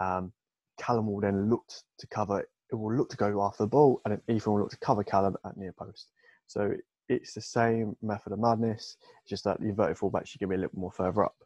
Um, 0.00 0.32
Callum 0.78 1.06
will 1.06 1.20
then 1.20 1.50
look 1.50 1.64
to 1.98 2.06
cover. 2.06 2.40
It 2.40 2.74
will 2.74 2.94
look 2.94 3.10
to 3.10 3.16
go 3.16 3.42
after 3.42 3.64
the 3.64 3.68
ball, 3.68 4.00
and 4.04 4.12
then 4.12 4.36
Ethan 4.36 4.52
will 4.52 4.60
look 4.60 4.70
to 4.70 4.78
cover 4.78 5.04
Callum 5.04 5.36
at 5.44 5.56
near 5.56 5.72
post. 5.72 6.08
So 6.46 6.72
it's 7.08 7.34
the 7.34 7.40
same 7.40 7.96
method 8.02 8.32
of 8.32 8.38
madness. 8.38 8.96
Just 9.26 9.44
that 9.44 9.60
the 9.60 9.68
inverted 9.68 9.98
fullback 9.98 10.26
should 10.26 10.40
be 10.40 10.54
a 10.54 10.58
little 10.58 10.78
more 10.78 10.92
further 10.92 11.24
up. 11.24 11.36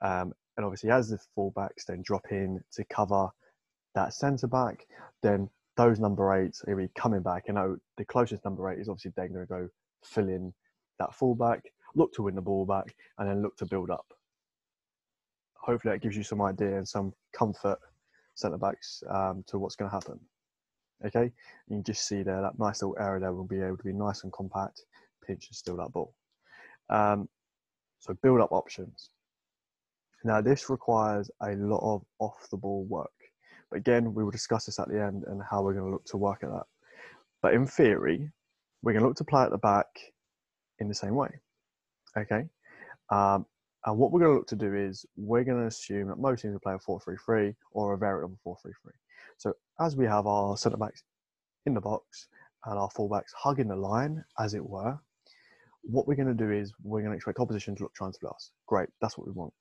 Um, 0.00 0.32
and 0.56 0.66
obviously, 0.66 0.90
as 0.90 1.08
the 1.08 1.18
fullbacks 1.36 1.86
then 1.86 2.02
drop 2.02 2.26
in 2.30 2.62
to 2.72 2.84
cover 2.84 3.28
that 3.94 4.14
centre 4.14 4.46
back, 4.46 4.86
then 5.22 5.48
those 5.76 5.98
number 5.98 6.34
eights 6.34 6.62
are 6.66 6.76
be 6.76 6.88
coming 6.94 7.22
back. 7.22 7.44
You 7.48 7.54
know, 7.54 7.76
the 7.96 8.04
closest 8.04 8.44
number 8.44 8.70
eight 8.70 8.78
is 8.78 8.88
obviously 8.88 9.12
then 9.16 9.32
going 9.32 9.46
to 9.46 9.52
go 9.52 9.68
fill 10.04 10.28
in 10.28 10.52
that 10.98 11.14
fullback, 11.14 11.62
look 11.94 12.12
to 12.14 12.22
win 12.22 12.34
the 12.34 12.42
ball 12.42 12.66
back, 12.66 12.94
and 13.18 13.28
then 13.28 13.42
look 13.42 13.56
to 13.56 13.66
build 13.66 13.90
up. 13.90 14.06
Hopefully, 15.54 15.94
that 15.94 16.02
gives 16.02 16.16
you 16.16 16.22
some 16.22 16.42
idea 16.42 16.76
and 16.76 16.86
some 16.86 17.14
comfort, 17.32 17.78
centre 18.34 18.58
backs, 18.58 19.02
um, 19.08 19.44
to 19.46 19.58
what's 19.58 19.76
going 19.76 19.90
to 19.90 19.94
happen. 19.94 20.20
Okay, 21.04 21.32
you 21.68 21.76
can 21.76 21.82
just 21.82 22.06
see 22.06 22.22
there 22.22 22.40
that 22.40 22.58
nice 22.58 22.82
little 22.82 22.96
area 22.98 23.20
there 23.20 23.32
will 23.32 23.44
be 23.44 23.60
able 23.60 23.76
to 23.76 23.84
be 23.84 23.92
nice 23.92 24.22
and 24.22 24.32
compact, 24.32 24.82
pinch 25.26 25.48
and 25.48 25.56
steal 25.56 25.76
that 25.76 25.92
ball. 25.92 26.14
Um, 26.90 27.28
so 27.98 28.14
build 28.22 28.40
up 28.40 28.52
options. 28.52 29.10
Now 30.24 30.40
this 30.40 30.70
requires 30.70 31.30
a 31.42 31.54
lot 31.54 31.82
of 31.82 32.02
off 32.18 32.46
the 32.50 32.56
ball 32.56 32.84
work. 32.84 33.10
But 33.70 33.78
again, 33.78 34.14
we 34.14 34.22
will 34.22 34.30
discuss 34.30 34.66
this 34.66 34.78
at 34.78 34.88
the 34.88 35.02
end 35.02 35.24
and 35.26 35.40
how 35.50 35.62
we're 35.62 35.72
going 35.72 35.86
to 35.86 35.92
look 35.92 36.04
to 36.06 36.16
work 36.16 36.44
at 36.44 36.50
that. 36.50 36.66
But 37.40 37.54
in 37.54 37.66
theory, 37.66 38.30
we're 38.82 38.92
going 38.92 39.02
to 39.02 39.08
look 39.08 39.16
to 39.16 39.24
play 39.24 39.42
at 39.42 39.50
the 39.50 39.58
back 39.58 39.86
in 40.78 40.88
the 40.88 40.94
same 40.94 41.14
way. 41.14 41.30
Okay. 42.16 42.44
Um, 43.10 43.46
and 43.84 43.98
what 43.98 44.12
we're 44.12 44.20
going 44.20 44.32
to 44.32 44.36
look 44.36 44.46
to 44.48 44.56
do 44.56 44.74
is 44.74 45.04
we're 45.16 45.44
going 45.44 45.60
to 45.60 45.66
assume 45.66 46.08
that 46.08 46.18
most 46.18 46.42
teams 46.42 46.52
will 46.52 46.60
play 46.60 46.74
a 46.74 46.78
4 46.78 47.00
3 47.00 47.16
3 47.24 47.54
or 47.72 47.94
a 47.94 47.98
variant 47.98 48.24
of 48.24 48.32
a 48.32 48.40
4 48.44 48.56
3 48.62 48.72
3. 48.82 48.92
So 49.42 49.54
as 49.80 49.96
we 49.96 50.04
have 50.04 50.28
our 50.28 50.56
centre 50.56 50.76
backs 50.76 51.02
in 51.66 51.74
the 51.74 51.80
box 51.80 52.28
and 52.64 52.78
our 52.78 52.88
fullbacks 52.90 53.32
hugging 53.36 53.66
the 53.66 53.74
line, 53.74 54.24
as 54.38 54.54
it 54.54 54.64
were, 54.64 54.96
what 55.82 56.06
we're 56.06 56.14
going 56.14 56.28
to 56.28 56.34
do 56.34 56.52
is 56.52 56.72
we're 56.84 57.00
going 57.00 57.10
to 57.10 57.16
expect 57.16 57.40
opposition 57.40 57.74
to 57.74 57.82
look 57.82 57.92
trying 57.92 58.12
to 58.12 58.14
split 58.14 58.32
us. 58.32 58.52
Great, 58.68 58.88
that's 59.00 59.18
what 59.18 59.26
we 59.26 59.32
want. 59.32 59.52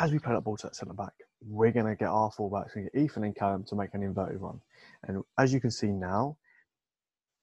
As 0.00 0.10
we 0.10 0.18
play 0.18 0.32
that 0.32 0.40
ball 0.40 0.56
to 0.56 0.68
that 0.68 0.76
centre 0.76 0.94
back, 0.94 1.12
we're 1.46 1.72
going 1.72 1.84
to 1.84 1.94
get 1.94 2.08
our 2.08 2.30
fullbacks, 2.30 2.74
we 2.74 2.84
get 2.84 2.94
Ethan 2.94 3.24
and 3.24 3.36
Callum 3.36 3.64
to 3.64 3.76
make 3.76 3.92
an 3.92 4.02
inverted 4.02 4.40
run. 4.40 4.58
And 5.06 5.22
as 5.38 5.52
you 5.52 5.60
can 5.60 5.70
see 5.70 5.88
now, 5.88 6.38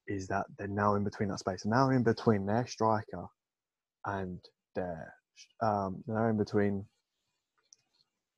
is 0.08 0.26
that 0.30 0.48
they're 0.58 0.68
now 0.68 0.96
in 0.96 1.04
between 1.04 1.30
that 1.30 1.38
space. 1.38 1.68
Now 1.68 1.92
in 1.92 2.02
between 2.02 2.48
their 2.48 2.66
striker 2.66 3.28
and 4.06 4.40
their, 4.74 5.14
um, 5.62 6.04
they're 6.08 6.32
in 6.32 6.38
between 6.38 6.88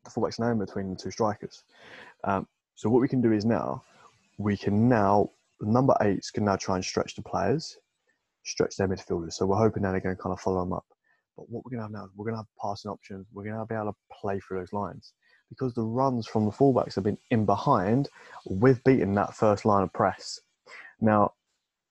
the 0.04 0.10
fullbacks 0.10 0.40
now 0.40 0.52
in 0.52 0.60
between 0.60 0.92
the 0.92 0.96
two 0.96 1.12
strikers. 1.12 1.64
Um, 2.24 2.48
so 2.76 2.90
what 2.90 3.02
we 3.02 3.08
can 3.08 3.22
do 3.22 3.32
is 3.32 3.46
now 3.46 3.84
we 4.38 4.58
can 4.58 4.90
now 4.90 5.30
the 5.60 5.68
number 5.68 5.96
eights 6.02 6.32
can 6.32 6.44
now 6.44 6.56
try 6.56 6.76
and 6.76 6.84
stretch 6.84 7.16
the 7.16 7.22
players, 7.22 7.78
stretch 8.44 8.76
their 8.76 8.88
midfielders. 8.88 9.34
So 9.34 9.46
we're 9.46 9.58
hoping 9.58 9.84
now 9.84 9.92
they're 9.92 10.02
going 10.02 10.16
to 10.16 10.22
kind 10.22 10.34
of 10.34 10.42
follow 10.42 10.62
them 10.62 10.74
up. 10.74 10.86
But 11.38 11.50
what 11.50 11.64
we're 11.64 11.78
going 11.78 11.80
to 11.80 11.84
have 11.84 11.92
now 11.92 12.06
is 12.06 12.12
we're 12.16 12.26
going 12.26 12.36
to 12.36 12.40
have 12.40 12.48
passing 12.60 12.90
options. 12.90 13.28
We're 13.32 13.44
going 13.44 13.60
to 13.60 13.66
be 13.66 13.76
able 13.76 13.92
to 13.92 13.98
play 14.12 14.40
through 14.40 14.60
those 14.60 14.74
lines 14.74 15.14
because 15.50 15.74
the 15.76 15.84
runs 15.84 16.26
from 16.28 16.46
the 16.46 16.52
fullbacks 16.52 16.96
have 16.96 17.04
been 17.04 17.18
in 17.30 17.46
behind. 17.46 18.10
We've 18.50 18.84
beaten 18.84 19.14
that 19.16 19.36
first 19.36 19.66
line 19.66 19.84
of 19.84 19.94
press. 19.94 20.40
Now, 21.00 21.34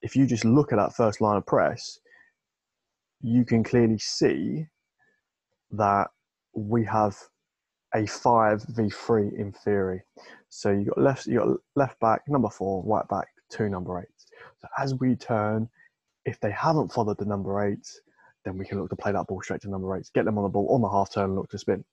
if 0.02 0.17
you 0.17 0.26
just 0.26 0.45
look 0.45 0.73
at 0.73 0.76
that 0.76 0.95
first 0.95 1.21
line 1.21 1.37
of 1.37 1.47
press, 1.47 1.99
you 3.21 3.45
can 3.45 3.62
clearly 3.62 3.99
see 3.99 4.67
that 5.73 6.09
we 6.55 6.85
have 6.85 7.17
a 7.94 8.06
five 8.06 8.62
v 8.68 8.88
three 8.90 9.30
in 9.37 9.52
theory. 9.52 10.02
So 10.49 10.70
you 10.70 10.87
got 10.87 10.99
left, 10.99 11.26
you 11.26 11.38
got 11.38 11.56
left 11.76 12.00
back, 12.00 12.23
number 12.28 12.50
four, 12.50 12.82
right 12.85 13.06
back, 13.09 13.28
two 13.50 13.68
number 13.68 14.00
eights. 14.00 14.26
So 14.61 14.68
as 14.78 14.94
we 14.94 15.16
turn, 15.16 15.68
if 16.25 16.38
they 16.40 16.50
haven't 16.50 16.92
followed 16.92 17.18
the 17.18 17.25
number 17.25 17.64
eights, 17.64 18.00
then 18.44 18.56
we 18.56 18.64
can 18.64 18.78
look 18.78 18.90
to 18.90 18.97
play 18.97 19.12
that 19.12 19.26
ball 19.26 19.42
straight 19.42 19.61
to 19.62 19.70
number 19.70 19.97
eights, 19.97 20.11
get 20.11 20.25
them 20.25 20.38
on 20.38 20.44
the 20.44 20.49
ball 20.49 20.68
on 20.75 20.80
the 20.80 20.88
half 20.88 21.12
turn, 21.12 21.25
and 21.25 21.37
look 21.37 21.50
to 21.50 21.59
spin. 21.59 21.85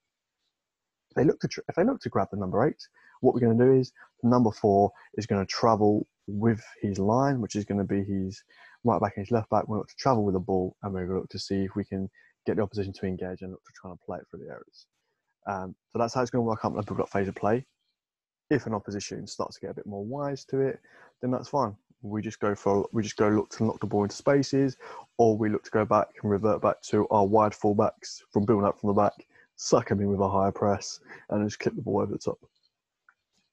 If 1.10 1.16
they 1.16 1.24
look 1.24 1.40
to 1.42 1.50
if 1.68 1.76
they 1.76 1.84
look 1.84 2.02
to 2.02 2.10
grab 2.10 2.30
the 2.32 2.38
number 2.38 2.66
eight, 2.66 2.88
what 3.22 3.34
we're 3.34 3.42
going 3.42 3.58
to 3.58 3.66
do 3.66 3.74
is 3.74 3.92
number 4.24 4.52
four 4.52 4.92
is 5.16 5.26
going 5.26 5.46
to 5.46 5.52
travel 5.52 6.08
with 6.28 6.64
his 6.82 7.00
line, 7.00 7.42
which 7.42 7.56
is 7.56 7.66
going 7.66 7.80
to 7.80 7.84
be 7.84 8.04
his 8.04 8.44
right 8.84 9.02
back 9.02 9.14
and 9.16 9.26
his 9.26 9.32
left 9.32 9.50
back. 9.50 9.68
We're 9.68 9.78
going 9.78 9.88
to 9.88 9.96
travel 9.96 10.24
with 10.24 10.34
the 10.34 10.40
ball, 10.40 10.76
and 10.84 10.94
we're 10.94 11.06
going 11.06 11.18
to 11.18 11.22
look 11.22 11.30
to 11.30 11.40
see 11.40 11.64
if 11.64 11.76
we 11.76 11.86
can 11.86 12.10
get 12.46 12.58
the 12.58 12.62
opposition 12.62 12.94
to 12.94 13.06
engage 13.06 13.42
and 13.42 13.52
look 13.52 13.64
to 13.64 13.72
try 13.80 13.92
and 13.92 14.00
play 14.02 14.18
it 14.20 14.26
through 14.30 14.42
the 14.42 14.52
areas. 14.52 14.88
Um, 15.48 15.74
so 15.92 15.98
that's 15.98 16.14
how 16.14 16.22
it's 16.22 16.30
going 16.30 16.44
to 16.44 16.48
work 16.48 16.60
out 16.64 16.72
in 16.72 16.78
the 16.78 16.84
build-up 16.84 17.10
phase 17.10 17.28
of 17.28 17.36
play. 17.36 17.66
If 18.50 18.66
an 18.66 18.74
opposition 18.74 19.26
starts 19.28 19.56
to 19.56 19.62
get 19.62 19.72
a 19.72 19.74
bit 19.74 19.88
more 19.88 20.06
wise 20.06 20.46
to 20.46 20.60
it, 20.60 20.80
then 21.22 21.32
that's 21.32 21.50
fine. 21.50 21.76
We 22.02 22.22
just 22.22 22.40
go 22.40 22.54
for 22.54 22.88
we 22.94 23.02
just 23.02 23.18
go 23.18 23.28
look 23.28 23.50
to 23.52 23.66
knock 23.66 23.80
the 23.80 23.88
ball 23.88 24.04
into 24.04 24.16
spaces, 24.16 24.78
or 25.18 25.36
we 25.36 25.50
look 25.50 25.64
to 25.64 25.72
go 25.72 25.84
back 25.84 26.10
and 26.22 26.32
revert 26.32 26.62
back 26.62 26.82
to 26.84 27.08
our 27.10 27.26
wide 27.26 27.54
fullbacks 27.54 28.22
from 28.32 28.46
building 28.46 28.68
up 28.68 28.80
from 28.80 28.90
the 28.90 28.94
back, 28.94 29.14
suck 29.56 29.90
them 29.90 30.00
in 30.00 30.08
with 30.08 30.20
a 30.20 30.30
higher 30.30 30.52
press, 30.52 31.00
and 31.30 31.46
just 31.46 31.60
clip 31.60 31.76
the 31.76 31.82
ball 31.82 32.02
over 32.02 32.12
the 32.12 32.20
top. 32.20 32.38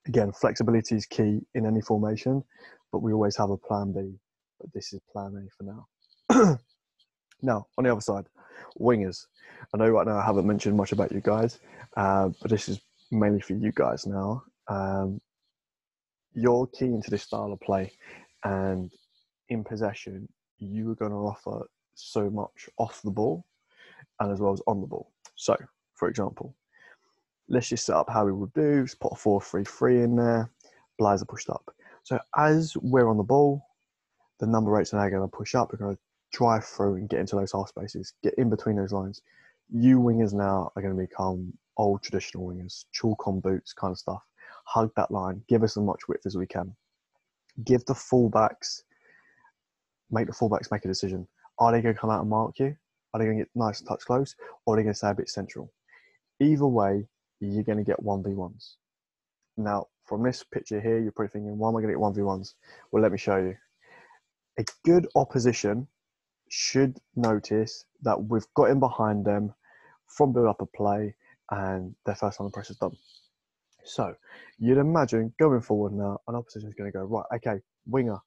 Again, 0.06 0.30
flexibility 0.32 0.94
is 0.94 1.06
key 1.06 1.40
in 1.54 1.66
any 1.66 1.80
formation, 1.80 2.44
but 2.92 2.98
we 2.98 3.12
always 3.12 3.36
have 3.36 3.50
a 3.50 3.56
plan 3.56 3.92
B. 3.92 4.18
But 4.60 4.72
this 4.74 4.92
is 4.92 5.00
plan 5.10 5.34
A 5.36 5.48
for 5.56 5.86
now. 6.30 6.58
now, 7.42 7.66
on 7.78 7.84
the 7.84 7.92
other 7.92 8.00
side, 8.00 8.26
wingers. 8.78 9.26
I 9.72 9.78
know 9.78 9.90
right 9.90 10.06
now 10.06 10.18
I 10.18 10.24
haven't 10.24 10.46
mentioned 10.46 10.76
much 10.76 10.92
about 10.92 11.12
you 11.12 11.20
guys, 11.20 11.58
uh, 11.96 12.30
but 12.40 12.50
this 12.50 12.68
is 12.68 12.80
mainly 13.10 13.40
for 13.40 13.54
you 13.54 13.72
guys 13.72 14.06
now. 14.06 14.42
Um, 14.68 15.20
you're 16.34 16.66
keen 16.66 17.02
to 17.02 17.10
this 17.10 17.22
style 17.22 17.52
of 17.52 17.60
play, 17.60 17.92
and 18.44 18.90
in 19.48 19.64
possession, 19.64 20.28
you 20.58 20.90
are 20.90 20.96
going 20.96 21.12
to 21.12 21.16
offer 21.16 21.66
so 21.94 22.28
much 22.30 22.68
off 22.78 23.00
the 23.02 23.10
ball 23.10 23.44
and 24.20 24.32
as 24.32 24.40
well 24.40 24.52
as 24.52 24.62
on 24.66 24.80
the 24.80 24.86
ball. 24.86 25.10
So, 25.36 25.56
for 25.94 26.08
example, 26.08 26.54
let's 27.48 27.68
just 27.68 27.86
set 27.86 27.96
up 27.96 28.10
how 28.10 28.24
we 28.24 28.32
would 28.32 28.52
do. 28.52 28.84
Just 28.84 29.00
put 29.00 29.12
a 29.12 29.16
4 29.16 29.40
3 29.40 29.64
3 29.64 30.02
in 30.02 30.16
there, 30.16 30.50
Blazer 30.98 31.24
pushed 31.24 31.50
up. 31.50 31.74
So, 32.02 32.18
as 32.36 32.76
we're 32.76 33.08
on 33.08 33.16
the 33.16 33.22
ball, 33.22 33.64
the 34.40 34.46
number 34.46 34.78
eights 34.78 34.92
are 34.92 35.02
now 35.02 35.08
going 35.08 35.28
to 35.28 35.36
push 35.36 35.54
up. 35.54 35.72
We're 35.72 35.78
going 35.78 35.96
to 35.96 36.02
drive 36.34 36.64
through 36.64 36.96
and 36.96 37.08
get 37.08 37.20
into 37.20 37.36
those 37.36 37.52
half 37.52 37.68
spaces, 37.68 38.12
get 38.22 38.34
in 38.34 38.50
between 38.50 38.76
those 38.76 38.92
lines. 38.92 39.22
You 39.70 40.00
wingers 40.00 40.32
now 40.34 40.72
are 40.76 40.82
going 40.82 40.94
to 40.94 41.00
become 41.00 41.52
old 41.76 42.02
traditional 42.02 42.46
wingers, 42.46 42.84
chalk 42.92 43.26
on 43.26 43.40
boots 43.40 43.72
kind 43.72 43.92
of 43.92 43.98
stuff. 43.98 44.22
Hug 44.66 44.90
that 44.96 45.10
line, 45.10 45.42
give 45.48 45.62
us 45.62 45.76
as 45.76 45.82
much 45.82 46.08
width 46.08 46.26
as 46.26 46.36
we 46.36 46.46
can. 46.46 46.74
Give 47.64 47.84
the 47.84 47.94
fullbacks, 47.94 48.82
make 50.10 50.26
the 50.26 50.32
fullbacks 50.32 50.72
make 50.72 50.84
a 50.84 50.88
decision. 50.88 51.26
Are 51.58 51.70
they 51.70 51.80
going 51.80 51.94
to 51.94 52.00
come 52.00 52.10
out 52.10 52.20
and 52.20 52.30
mark 52.30 52.58
you? 52.58 52.76
Are 53.12 53.20
they 53.20 53.26
going 53.26 53.38
to 53.38 53.44
get 53.44 53.50
nice 53.54 53.78
and 53.78 53.88
touch 53.88 54.04
close? 54.04 54.34
Or 54.66 54.74
are 54.74 54.76
they 54.76 54.82
going 54.82 54.92
to 54.92 54.98
stay 54.98 55.10
a 55.10 55.14
bit 55.14 55.28
central? 55.28 55.72
Either 56.40 56.66
way, 56.66 57.06
you're 57.40 57.62
going 57.62 57.78
to 57.78 57.84
get 57.84 58.02
1v1s. 58.02 58.74
Now, 59.56 59.86
from 60.04 60.24
this 60.24 60.42
picture 60.42 60.80
here, 60.80 60.98
you're 60.98 61.12
probably 61.12 61.30
thinking, 61.30 61.56
why 61.56 61.68
am 61.68 61.76
I 61.76 61.80
going 61.80 61.94
to 61.94 61.98
get 61.98 62.02
1v1s? 62.02 62.54
Well, 62.90 63.02
let 63.02 63.12
me 63.12 63.18
show 63.18 63.36
you. 63.36 63.54
A 64.58 64.64
good 64.84 65.06
opposition 65.14 65.86
should 66.48 66.98
notice 67.16 67.84
that 68.02 68.22
we've 68.24 68.46
got 68.54 68.70
in 68.70 68.80
behind 68.80 69.24
them 69.24 69.52
from 70.06 70.32
build 70.32 70.46
up 70.46 70.60
a 70.60 70.66
play 70.66 71.14
and 71.50 71.94
their 72.06 72.14
first 72.14 72.40
of 72.40 72.52
press 72.52 72.70
is 72.70 72.76
done. 72.76 72.96
So 73.84 74.14
you'd 74.58 74.78
imagine 74.78 75.32
going 75.38 75.60
forward 75.60 75.92
now, 75.92 76.20
an 76.28 76.34
opposition 76.34 76.68
is 76.68 76.74
going 76.74 76.90
to 76.90 76.98
go, 76.98 77.04
right, 77.04 77.24
okay, 77.36 77.60
winger, 77.86 78.18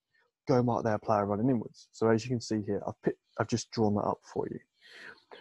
go 0.47 0.61
mark 0.61 0.83
their 0.83 0.97
player 0.97 1.25
running 1.25 1.49
inwards. 1.49 1.87
So 1.91 2.09
as 2.09 2.23
you 2.23 2.29
can 2.29 2.41
see 2.41 2.61
here, 2.65 2.81
I've, 2.87 3.13
I've 3.39 3.47
just 3.47 3.71
drawn 3.71 3.95
that 3.95 4.01
up 4.01 4.19
for 4.23 4.47
you. 4.49 4.59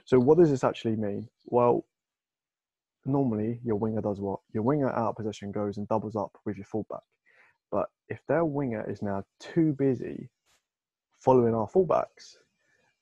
So 0.04 0.18
what 0.18 0.38
does 0.38 0.50
this 0.50 0.64
actually 0.64 0.97
mean? 0.97 1.28
Well, 1.47 1.85
normally 3.04 3.61
your 3.64 3.76
winger 3.76 4.00
does 4.00 4.21
what? 4.21 4.40
Your 4.52 4.62
winger 4.62 4.90
out 4.90 5.11
of 5.11 5.16
position 5.16 5.52
goes 5.52 5.76
and 5.76 5.88
doubles 5.88 6.16
up 6.16 6.33
with 6.45 6.56
your 6.56 6.66
fullback. 6.66 7.02
But 7.71 7.88
if 8.09 8.21
their 8.28 8.45
winger 8.45 8.88
is 8.90 9.02
now 9.02 9.25
too 9.40 9.73
busy 9.73 10.30
following 11.18 11.54
our 11.54 11.68
fullbacks, 11.68 12.37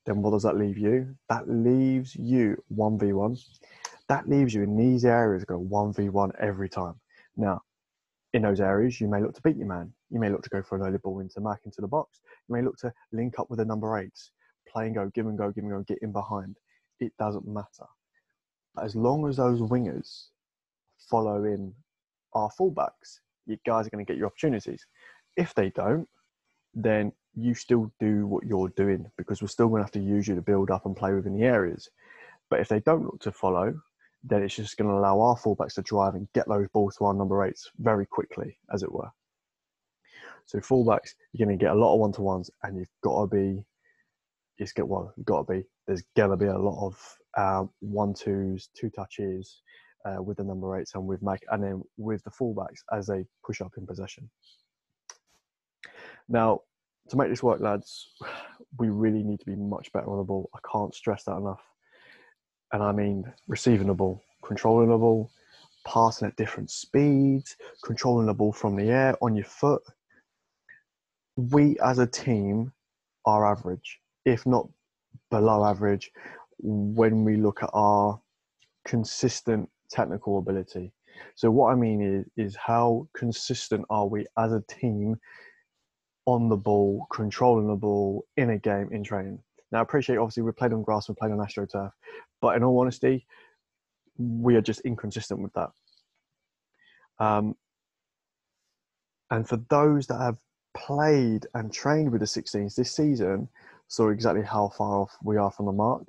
then 0.05 0.21
what 0.21 0.31
does 0.31 0.43
that 0.43 0.57
leave 0.57 0.77
you? 0.77 1.15
That 1.29 1.49
leaves 1.49 2.15
you 2.15 2.61
1v1. 2.75 3.43
That 4.07 4.29
leaves 4.29 4.53
you 4.53 4.63
in 4.63 4.77
these 4.77 5.03
areas 5.03 5.43
go 5.45 5.59
1v1 5.59 6.31
every 6.39 6.69
time. 6.69 6.95
Now, 7.35 7.61
in 8.33 8.43
those 8.43 8.59
areas, 8.59 8.99
you 9.01 9.07
may 9.07 9.21
look 9.21 9.33
to 9.35 9.41
beat 9.41 9.57
your 9.57 9.67
man. 9.67 9.91
You 10.09 10.19
may 10.19 10.29
look 10.29 10.43
to 10.43 10.49
go 10.49 10.61
for 10.61 10.75
an 10.75 10.83
early 10.83 10.99
ball 10.99 11.21
into 11.21 11.39
mark 11.39 11.61
into 11.65 11.81
the 11.81 11.87
box. 11.87 12.19
You 12.47 12.55
may 12.55 12.61
look 12.61 12.77
to 12.79 12.93
link 13.11 13.39
up 13.39 13.49
with 13.49 13.59
the 13.59 13.65
number 13.65 13.97
eights, 13.97 14.31
play 14.67 14.85
and 14.85 14.95
go, 14.95 15.09
give 15.15 15.25
and 15.25 15.37
go, 15.37 15.51
give 15.51 15.63
and 15.63 15.73
go, 15.73 15.81
get 15.83 15.99
in 16.01 16.11
behind. 16.11 16.57
It 16.99 17.13
doesn't 17.17 17.47
matter. 17.47 17.87
But 18.75 18.85
as 18.85 18.95
long 18.95 19.27
as 19.27 19.37
those 19.37 19.61
wingers 19.61 20.27
follow 21.09 21.45
in 21.45 21.73
our 22.33 22.49
fullbacks, 22.59 23.19
you 23.45 23.57
guys 23.65 23.87
are 23.87 23.89
going 23.89 24.05
to 24.05 24.11
get 24.11 24.17
your 24.17 24.27
opportunities. 24.27 24.85
If 25.37 25.55
they 25.55 25.69
don't, 25.69 26.07
then 26.73 27.11
you 27.35 27.53
still 27.53 27.91
do 27.99 28.27
what 28.27 28.45
you're 28.45 28.69
doing 28.69 29.05
because 29.17 29.41
we're 29.41 29.47
still 29.47 29.67
going 29.67 29.79
to 29.79 29.83
have 29.83 29.91
to 29.91 29.99
use 29.99 30.27
you 30.27 30.35
to 30.35 30.41
build 30.41 30.71
up 30.71 30.85
and 30.85 30.95
play 30.95 31.13
within 31.13 31.37
the 31.37 31.43
areas. 31.43 31.89
But 32.49 32.59
if 32.59 32.69
they 32.69 32.79
don't 32.79 33.03
look 33.03 33.19
to 33.21 33.31
follow, 33.31 33.73
then 34.23 34.41
it's 34.41 34.55
just 34.55 34.77
going 34.77 34.89
to 34.89 34.95
allow 34.95 35.19
our 35.19 35.37
fullbacks 35.37 35.75
to 35.75 35.81
drive 35.81 36.15
and 36.15 36.27
get 36.33 36.47
those 36.47 36.67
balls 36.73 36.95
to 36.97 37.05
our 37.05 37.13
number 37.13 37.43
eights 37.43 37.69
very 37.79 38.05
quickly, 38.05 38.57
as 38.73 38.83
it 38.83 38.91
were. 38.91 39.09
So 40.45 40.59
fullbacks, 40.59 41.13
you're 41.33 41.45
going 41.45 41.57
to 41.57 41.63
get 41.63 41.73
a 41.73 41.79
lot 41.79 41.93
of 41.93 41.99
one 41.99 42.11
to 42.13 42.21
ones, 42.21 42.49
and 42.63 42.77
you've 42.77 42.89
got 43.03 43.21
to 43.21 43.27
be, 43.27 43.63
it's 44.57 44.71
get 44.71 44.87
well, 44.87 45.13
you've 45.17 45.25
got 45.25 45.47
to 45.47 45.53
be. 45.53 45.63
There's 45.87 46.03
going 46.15 46.31
to 46.31 46.37
be 46.37 46.45
a 46.45 46.57
lot 46.57 46.85
of 46.85 47.17
uh, 47.35 47.65
one 47.79 48.13
twos, 48.13 48.69
two 48.75 48.89
touches 48.89 49.61
uh, 50.05 50.21
with 50.21 50.37
the 50.37 50.43
number 50.43 50.77
eights, 50.77 50.95
and 50.95 51.05
with 51.05 51.21
Mike, 51.21 51.43
and 51.51 51.63
then 51.63 51.83
with 51.97 52.23
the 52.23 52.31
fullbacks 52.31 52.81
as 52.93 53.07
they 53.07 53.25
push 53.43 53.61
up 53.61 53.73
in 53.77 53.85
possession. 53.85 54.29
Now, 56.29 56.61
to 57.09 57.17
make 57.17 57.29
this 57.29 57.43
work, 57.43 57.59
lads, 57.59 58.09
we 58.77 58.89
really 58.89 59.23
need 59.23 59.39
to 59.39 59.45
be 59.45 59.55
much 59.55 59.91
better 59.93 60.09
on 60.09 60.17
the 60.17 60.23
ball. 60.23 60.49
I 60.53 60.59
can't 60.69 60.93
stress 60.93 61.23
that 61.23 61.37
enough. 61.37 61.61
And 62.73 62.83
I 62.83 62.91
mean 62.91 63.31
receiving 63.47 63.87
the 63.87 63.93
ball, 63.93 64.21
controlling 64.43 64.89
the 64.89 64.97
ball, 64.97 65.31
passing 65.87 66.27
at 66.27 66.35
different 66.35 66.69
speeds, 66.69 67.55
controlling 67.83 68.25
the 68.25 68.33
ball 68.33 68.51
from 68.51 68.75
the 68.75 68.89
air 68.89 69.15
on 69.21 69.35
your 69.35 69.45
foot. 69.45 69.81
We 71.37 71.77
as 71.79 71.99
a 71.99 72.07
team 72.07 72.73
are 73.25 73.49
average, 73.49 73.99
if 74.25 74.45
not 74.45 74.67
below 75.29 75.63
average, 75.63 76.11
when 76.59 77.23
we 77.23 77.37
look 77.37 77.63
at 77.63 77.69
our 77.73 78.19
consistent 78.85 79.69
technical 79.89 80.39
ability. 80.39 80.91
So 81.35 81.49
what 81.51 81.71
I 81.71 81.75
mean 81.75 82.01
is, 82.01 82.25
is 82.45 82.55
how 82.55 83.07
consistent 83.15 83.85
are 83.89 84.07
we 84.07 84.25
as 84.37 84.51
a 84.51 84.63
team 84.67 85.17
on 86.25 86.49
the 86.49 86.57
ball, 86.57 87.07
controlling 87.11 87.67
the 87.67 87.75
ball 87.75 88.25
in 88.37 88.51
a 88.51 88.57
game 88.57 88.89
in 88.91 89.03
training. 89.03 89.39
Now 89.71 89.79
I 89.79 89.81
appreciate 89.81 90.17
obviously 90.17 90.43
we 90.43 90.51
played 90.51 90.73
on 90.73 90.83
grass, 90.83 91.09
we 91.09 91.15
played 91.15 91.31
on 91.31 91.37
AstroTurf, 91.37 91.91
but 92.41 92.55
in 92.55 92.63
all 92.63 92.79
honesty, 92.79 93.25
we 94.17 94.55
are 94.55 94.61
just 94.61 94.81
inconsistent 94.81 95.41
with 95.41 95.53
that. 95.53 95.69
Um, 97.19 97.55
and 99.29 99.47
for 99.47 99.57
those 99.69 100.07
that 100.07 100.19
have 100.19 100.37
played 100.75 101.47
and 101.53 101.71
trained 101.71 102.11
with 102.11 102.21
the 102.21 102.27
16s 102.27 102.75
this 102.75 102.95
season, 102.95 103.47
saw 103.87 104.09
exactly 104.09 104.43
how 104.43 104.69
far 104.69 105.01
off 105.01 105.15
we 105.23 105.37
are 105.37 105.51
from 105.51 105.67
the 105.67 105.71
mark. 105.71 106.07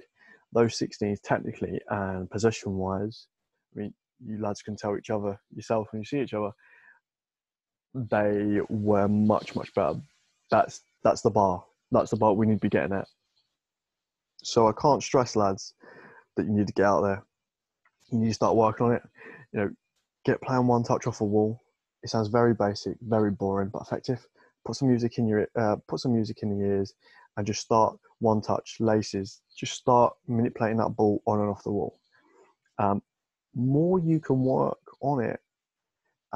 Those 0.52 0.78
16s, 0.78 1.20
technically 1.22 1.80
and 1.88 2.30
possession 2.30 2.76
wise, 2.76 3.26
I 3.74 3.80
mean, 3.80 3.94
you 4.24 4.40
lads 4.40 4.62
can 4.62 4.76
tell 4.76 4.96
each 4.96 5.10
other 5.10 5.38
yourself 5.54 5.88
when 5.90 6.00
you 6.00 6.06
see 6.06 6.20
each 6.20 6.34
other. 6.34 6.50
They 7.96 8.60
were 8.68 9.08
much, 9.08 9.56
much 9.56 9.72
better. 9.74 9.98
That's 10.50 10.82
that's 11.02 11.22
the 11.22 11.30
bar. 11.30 11.64
That's 11.90 12.10
the 12.10 12.16
bar 12.16 12.34
we 12.34 12.46
need 12.46 12.56
to 12.56 12.60
be 12.60 12.68
getting 12.68 12.92
at. 12.92 13.08
So 14.42 14.68
I 14.68 14.72
can't 14.72 15.02
stress, 15.02 15.34
lads, 15.34 15.74
that 16.36 16.44
you 16.44 16.52
need 16.52 16.66
to 16.66 16.72
get 16.74 16.84
out 16.84 17.00
there. 17.02 17.24
You 18.10 18.18
need 18.18 18.28
to 18.28 18.34
start 18.34 18.54
working 18.54 18.86
on 18.86 18.92
it. 18.92 19.02
You 19.52 19.60
know, 19.60 19.70
get 20.24 20.42
playing 20.42 20.66
one 20.66 20.82
touch 20.82 21.06
off 21.06 21.22
a 21.22 21.24
wall. 21.24 21.62
It 22.02 22.10
sounds 22.10 22.28
very 22.28 22.52
basic, 22.54 22.96
very 23.00 23.30
boring, 23.30 23.70
but 23.72 23.82
effective. 23.82 24.24
Put 24.66 24.76
some 24.76 24.88
music 24.88 25.16
in 25.18 25.26
your 25.26 25.48
uh, 25.56 25.76
put 25.88 26.00
some 26.00 26.12
music 26.12 26.42
in 26.42 26.50
the 26.50 26.64
ears, 26.66 26.92
and 27.36 27.46
just 27.46 27.62
start 27.62 27.96
one 28.18 28.42
touch 28.42 28.76
laces. 28.78 29.40
Just 29.56 29.72
start 29.72 30.14
manipulating 30.28 30.78
that 30.78 30.90
ball 30.90 31.22
on 31.26 31.40
and 31.40 31.48
off 31.48 31.64
the 31.64 31.70
wall. 31.70 31.98
Um, 32.78 33.02
more 33.54 33.98
you 33.98 34.20
can 34.20 34.42
work 34.42 34.78
on 35.00 35.24
it, 35.24 35.40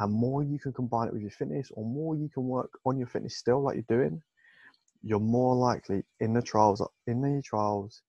and 0.00 0.12
more 0.12 0.42
you 0.42 0.58
can 0.58 0.72
combine 0.72 1.08
it 1.08 1.12
with 1.12 1.20
your 1.20 1.30
fitness, 1.30 1.70
or 1.74 1.84
more 1.84 2.16
you 2.16 2.30
can 2.32 2.44
work 2.44 2.70
on 2.86 2.96
your 2.96 3.06
fitness 3.06 3.36
still, 3.36 3.62
like 3.62 3.76
you're 3.76 3.98
doing, 3.98 4.22
you're 5.02 5.20
more 5.20 5.54
likely 5.54 6.02
in 6.20 6.32
the 6.32 6.40
trials, 6.40 6.82
in 7.06 7.20
the 7.20 7.42
trials, 7.42 8.00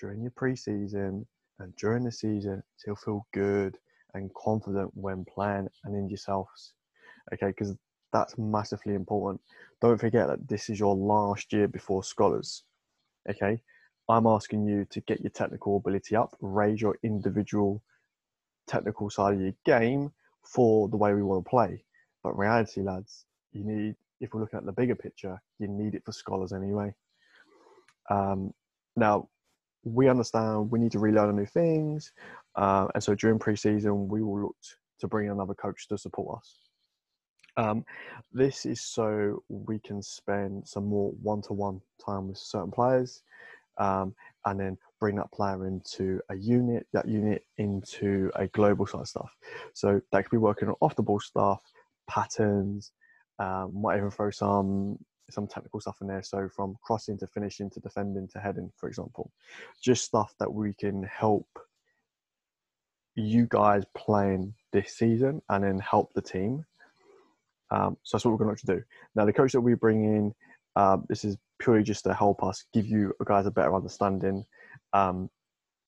during 0.00 0.22
your 0.22 0.30
preseason 0.30 1.24
and 1.58 1.76
during 1.76 2.02
the 2.02 2.10
season 2.10 2.62
to 2.82 2.96
feel 2.96 3.26
good 3.34 3.76
and 4.14 4.32
confident 4.34 4.90
when 4.94 5.24
playing 5.26 5.68
and 5.84 5.94
in 5.94 6.08
yourselves. 6.08 6.72
Okay, 7.32 7.48
because 7.48 7.74
that's 8.10 8.38
massively 8.38 8.94
important. 8.94 9.38
Don't 9.82 10.00
forget 10.00 10.26
that 10.28 10.48
this 10.48 10.70
is 10.70 10.80
your 10.80 10.96
last 10.96 11.52
year 11.52 11.68
before 11.68 12.02
scholars. 12.02 12.64
Okay, 13.28 13.60
I'm 14.08 14.26
asking 14.26 14.66
you 14.66 14.86
to 14.86 15.00
get 15.02 15.20
your 15.20 15.30
technical 15.30 15.76
ability 15.76 16.16
up, 16.16 16.34
raise 16.40 16.80
your 16.80 16.96
individual 17.02 17.82
technical 18.66 19.10
side 19.10 19.34
of 19.34 19.40
your 19.40 19.52
game 19.66 20.10
for 20.44 20.88
the 20.88 20.96
way 20.96 21.14
we 21.14 21.22
want 21.22 21.44
to 21.44 21.48
play. 21.48 21.84
But 22.22 22.38
reality, 22.38 22.82
lads, 22.82 23.26
you 23.52 23.64
need 23.64 23.94
if 24.20 24.32
we're 24.32 24.40
looking 24.40 24.58
at 24.58 24.64
the 24.64 24.72
bigger 24.72 24.94
picture, 24.94 25.40
you 25.58 25.68
need 25.68 25.94
it 25.94 26.04
for 26.04 26.12
scholars 26.12 26.52
anyway. 26.52 26.94
Um, 28.10 28.52
now, 28.96 29.28
we 29.84 30.08
understand 30.08 30.70
we 30.70 30.78
need 30.78 30.92
to 30.92 30.98
relearn 30.98 31.36
new 31.36 31.46
things, 31.46 32.12
uh, 32.56 32.86
and 32.94 33.02
so 33.02 33.14
during 33.14 33.38
preseason, 33.38 34.08
we 34.08 34.22
will 34.22 34.42
look 34.42 34.56
to 35.00 35.08
bring 35.08 35.28
another 35.28 35.54
coach 35.54 35.88
to 35.88 35.98
support 35.98 36.38
us. 36.38 36.58
Um, 37.56 37.84
this 38.32 38.66
is 38.66 38.80
so 38.80 39.42
we 39.48 39.78
can 39.78 40.02
spend 40.02 40.66
some 40.66 40.86
more 40.86 41.12
one-to-one 41.22 41.80
time 42.04 42.28
with 42.28 42.38
certain 42.38 42.70
players, 42.70 43.22
um, 43.78 44.14
and 44.46 44.58
then 44.58 44.78
bring 45.04 45.16
that 45.16 45.30
player 45.32 45.66
into 45.66 46.18
a 46.30 46.34
unit, 46.34 46.86
that 46.94 47.06
unit 47.06 47.44
into 47.58 48.30
a 48.36 48.46
global 48.46 48.86
side 48.86 49.06
stuff. 49.06 49.36
So 49.74 50.00
that 50.10 50.22
could 50.22 50.30
be 50.30 50.38
working 50.38 50.66
on 50.68 50.76
off-the-ball 50.80 51.20
stuff, 51.20 51.60
patterns, 52.08 52.90
um, 53.38 53.70
might 53.74 53.98
even 53.98 54.10
throw 54.10 54.30
some 54.30 54.98
some 55.30 55.46
technical 55.46 55.78
stuff 55.78 55.98
in 56.00 56.06
there. 56.06 56.22
So 56.22 56.48
from 56.48 56.78
crossing 56.82 57.18
to 57.18 57.26
finishing 57.26 57.68
to 57.70 57.80
defending 57.80 58.28
to 58.28 58.38
heading, 58.38 58.72
for 58.78 58.88
example, 58.88 59.30
just 59.82 60.06
stuff 60.06 60.34
that 60.38 60.50
we 60.50 60.72
can 60.72 61.02
help 61.02 61.48
you 63.14 63.46
guys 63.50 63.84
playing 63.94 64.54
this 64.72 64.96
season 64.96 65.42
and 65.50 65.64
then 65.64 65.80
help 65.80 66.14
the 66.14 66.22
team. 66.22 66.64
Um, 67.70 67.98
so 68.04 68.16
that's 68.16 68.24
what 68.24 68.32
we're 68.32 68.44
going 68.46 68.56
to 68.56 68.66
do. 68.66 68.82
Now, 69.14 69.26
the 69.26 69.34
coach 69.34 69.52
that 69.52 69.60
we 69.60 69.74
bring 69.74 70.04
in, 70.04 70.34
uh, 70.76 70.96
this 71.10 71.26
is 71.26 71.36
purely 71.58 71.82
just 71.82 72.04
to 72.04 72.14
help 72.14 72.42
us 72.42 72.64
give 72.72 72.86
you 72.86 73.12
guys 73.26 73.44
a 73.44 73.50
better 73.50 73.74
understanding. 73.74 74.46
Um, 74.94 75.28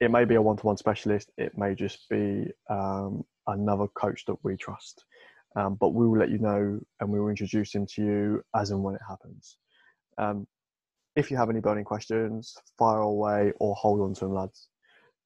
it 0.01 0.11
may 0.11 0.27
be 0.27 0.35
a 0.35 0.42
one-to-one 0.42 0.77
specialist. 0.77 1.31
It 1.38 1.57
may 1.57 1.75
just 1.75 2.09
be 2.11 2.51
um, 2.69 3.25
another 3.47 3.87
coach 3.88 4.25
that 4.27 4.37
we 4.42 4.57
trust. 4.57 5.05
Um, 5.55 5.77
but 5.77 5.95
we 5.95 6.07
will 6.07 6.19
let 6.19 6.29
you 6.29 6.38
know 6.38 6.79
and 7.01 7.11
we 7.11 7.19
will 7.19 7.31
introduce 7.31 7.75
him 7.75 7.87
to 7.95 8.03
you 8.05 8.45
as 8.55 8.73
and 8.73 8.83
when 8.83 8.95
it 8.95 9.01
happens. 9.09 9.57
Um, 10.19 10.47
if 11.14 11.31
you 11.31 11.38
have 11.38 11.49
any 11.49 11.61
burning 11.61 11.85
questions, 11.85 12.55
fire 12.77 12.99
away 12.99 13.53
or 13.59 13.75
hold 13.75 14.03
on 14.03 14.12
to 14.14 14.21
them, 14.21 14.35
lads, 14.35 14.69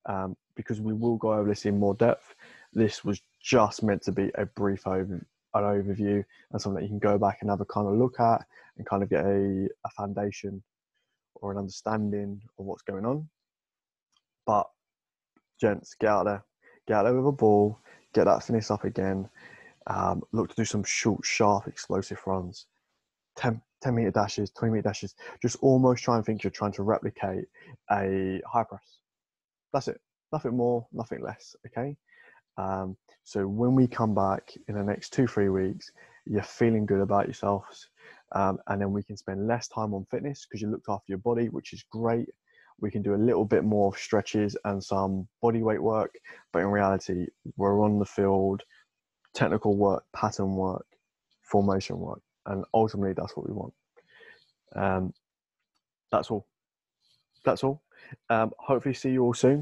um, 0.08 0.36
because 0.54 0.80
we 0.80 0.92
will 0.92 1.16
go 1.16 1.32
over 1.32 1.48
this 1.48 1.66
in 1.66 1.80
more 1.80 1.94
depth. 1.94 2.36
This 2.72 3.04
was 3.04 3.20
just 3.42 3.82
meant 3.82 4.02
to 4.02 4.12
be 4.12 4.30
a 4.36 4.46
brief 4.46 4.86
over, 4.86 5.14
an 5.54 5.62
overview 5.64 6.24
and 6.52 6.62
something 6.62 6.80
that 6.80 6.82
you 6.84 6.90
can 6.90 7.00
go 7.00 7.18
back 7.18 7.38
and 7.40 7.50
have 7.50 7.60
a 7.60 7.64
kind 7.64 7.88
of 7.88 7.94
look 7.94 8.20
at 8.20 8.44
and 8.76 8.86
kind 8.86 9.02
of 9.02 9.10
get 9.10 9.24
a, 9.24 9.68
a 9.84 9.90
foundation 9.96 10.62
or 11.34 11.50
an 11.50 11.58
understanding 11.58 12.40
of 12.56 12.66
what's 12.66 12.82
going 12.82 13.04
on. 13.04 13.28
But, 14.50 14.66
gents, 15.60 15.94
get 16.00 16.10
out 16.10 16.24
there, 16.24 16.44
get 16.88 16.96
out 16.96 17.02
there 17.04 17.14
with 17.14 17.34
a 17.34 17.36
ball, 17.36 17.78
get 18.14 18.24
that 18.24 18.42
finish 18.42 18.70
up 18.70 18.84
again 18.84 19.28
um, 19.86 20.22
look 20.32 20.48
to 20.48 20.56
do 20.56 20.64
some 20.64 20.84
short, 20.84 21.24
sharp, 21.24 21.66
explosive 21.66 22.20
runs, 22.26 22.66
10, 23.36 23.60
10 23.82 23.94
meter 23.94 24.10
dashes, 24.10 24.50
20 24.50 24.72
meter 24.72 24.82
dashes. 24.82 25.14
Just 25.42 25.56
almost 25.60 26.04
try 26.04 26.16
and 26.16 26.24
think 26.24 26.42
you're 26.44 26.50
trying 26.50 26.72
to 26.72 26.82
replicate 26.82 27.46
a 27.90 28.40
high 28.46 28.64
press. 28.64 28.98
That's 29.72 29.88
it. 29.88 30.00
Nothing 30.32 30.56
more, 30.56 30.86
nothing 30.92 31.22
less. 31.22 31.56
Okay. 31.66 31.96
Um, 32.56 32.96
so 33.24 33.46
when 33.46 33.74
we 33.74 33.86
come 33.86 34.14
back 34.14 34.52
in 34.68 34.74
the 34.74 34.82
next 34.82 35.12
two, 35.12 35.26
three 35.26 35.48
weeks, 35.48 35.90
you're 36.26 36.42
feeling 36.42 36.86
good 36.86 37.00
about 37.00 37.26
yourselves. 37.26 37.88
Um, 38.32 38.58
and 38.68 38.80
then 38.80 38.92
we 38.92 39.02
can 39.02 39.16
spend 39.16 39.48
less 39.48 39.66
time 39.66 39.94
on 39.94 40.06
fitness 40.10 40.46
because 40.46 40.62
you 40.62 40.68
looked 40.70 40.88
after 40.88 41.06
your 41.08 41.18
body, 41.18 41.48
which 41.48 41.72
is 41.72 41.84
great. 41.90 42.28
We 42.80 42.90
can 42.90 43.02
do 43.02 43.14
a 43.14 43.16
little 43.16 43.44
bit 43.44 43.64
more 43.64 43.96
stretches 43.96 44.56
and 44.64 44.82
some 44.82 45.28
body 45.42 45.62
weight 45.62 45.82
work, 45.82 46.14
but 46.52 46.60
in 46.60 46.68
reality, 46.68 47.26
we're 47.56 47.82
on 47.84 47.98
the 47.98 48.04
field 48.04 48.62
technical 49.34 49.76
work, 49.76 50.04
pattern 50.14 50.54
work, 50.56 50.86
formation 51.42 51.98
work, 51.98 52.22
and 52.46 52.64
ultimately 52.74 53.12
that's 53.12 53.36
what 53.36 53.48
we 53.48 53.54
want. 53.54 53.74
Um, 54.74 55.12
that's 56.10 56.30
all. 56.30 56.46
That's 57.44 57.64
all. 57.64 57.82
Um, 58.28 58.52
hopefully, 58.58 58.94
see 58.94 59.10
you 59.10 59.22
all 59.22 59.34
soon. 59.34 59.58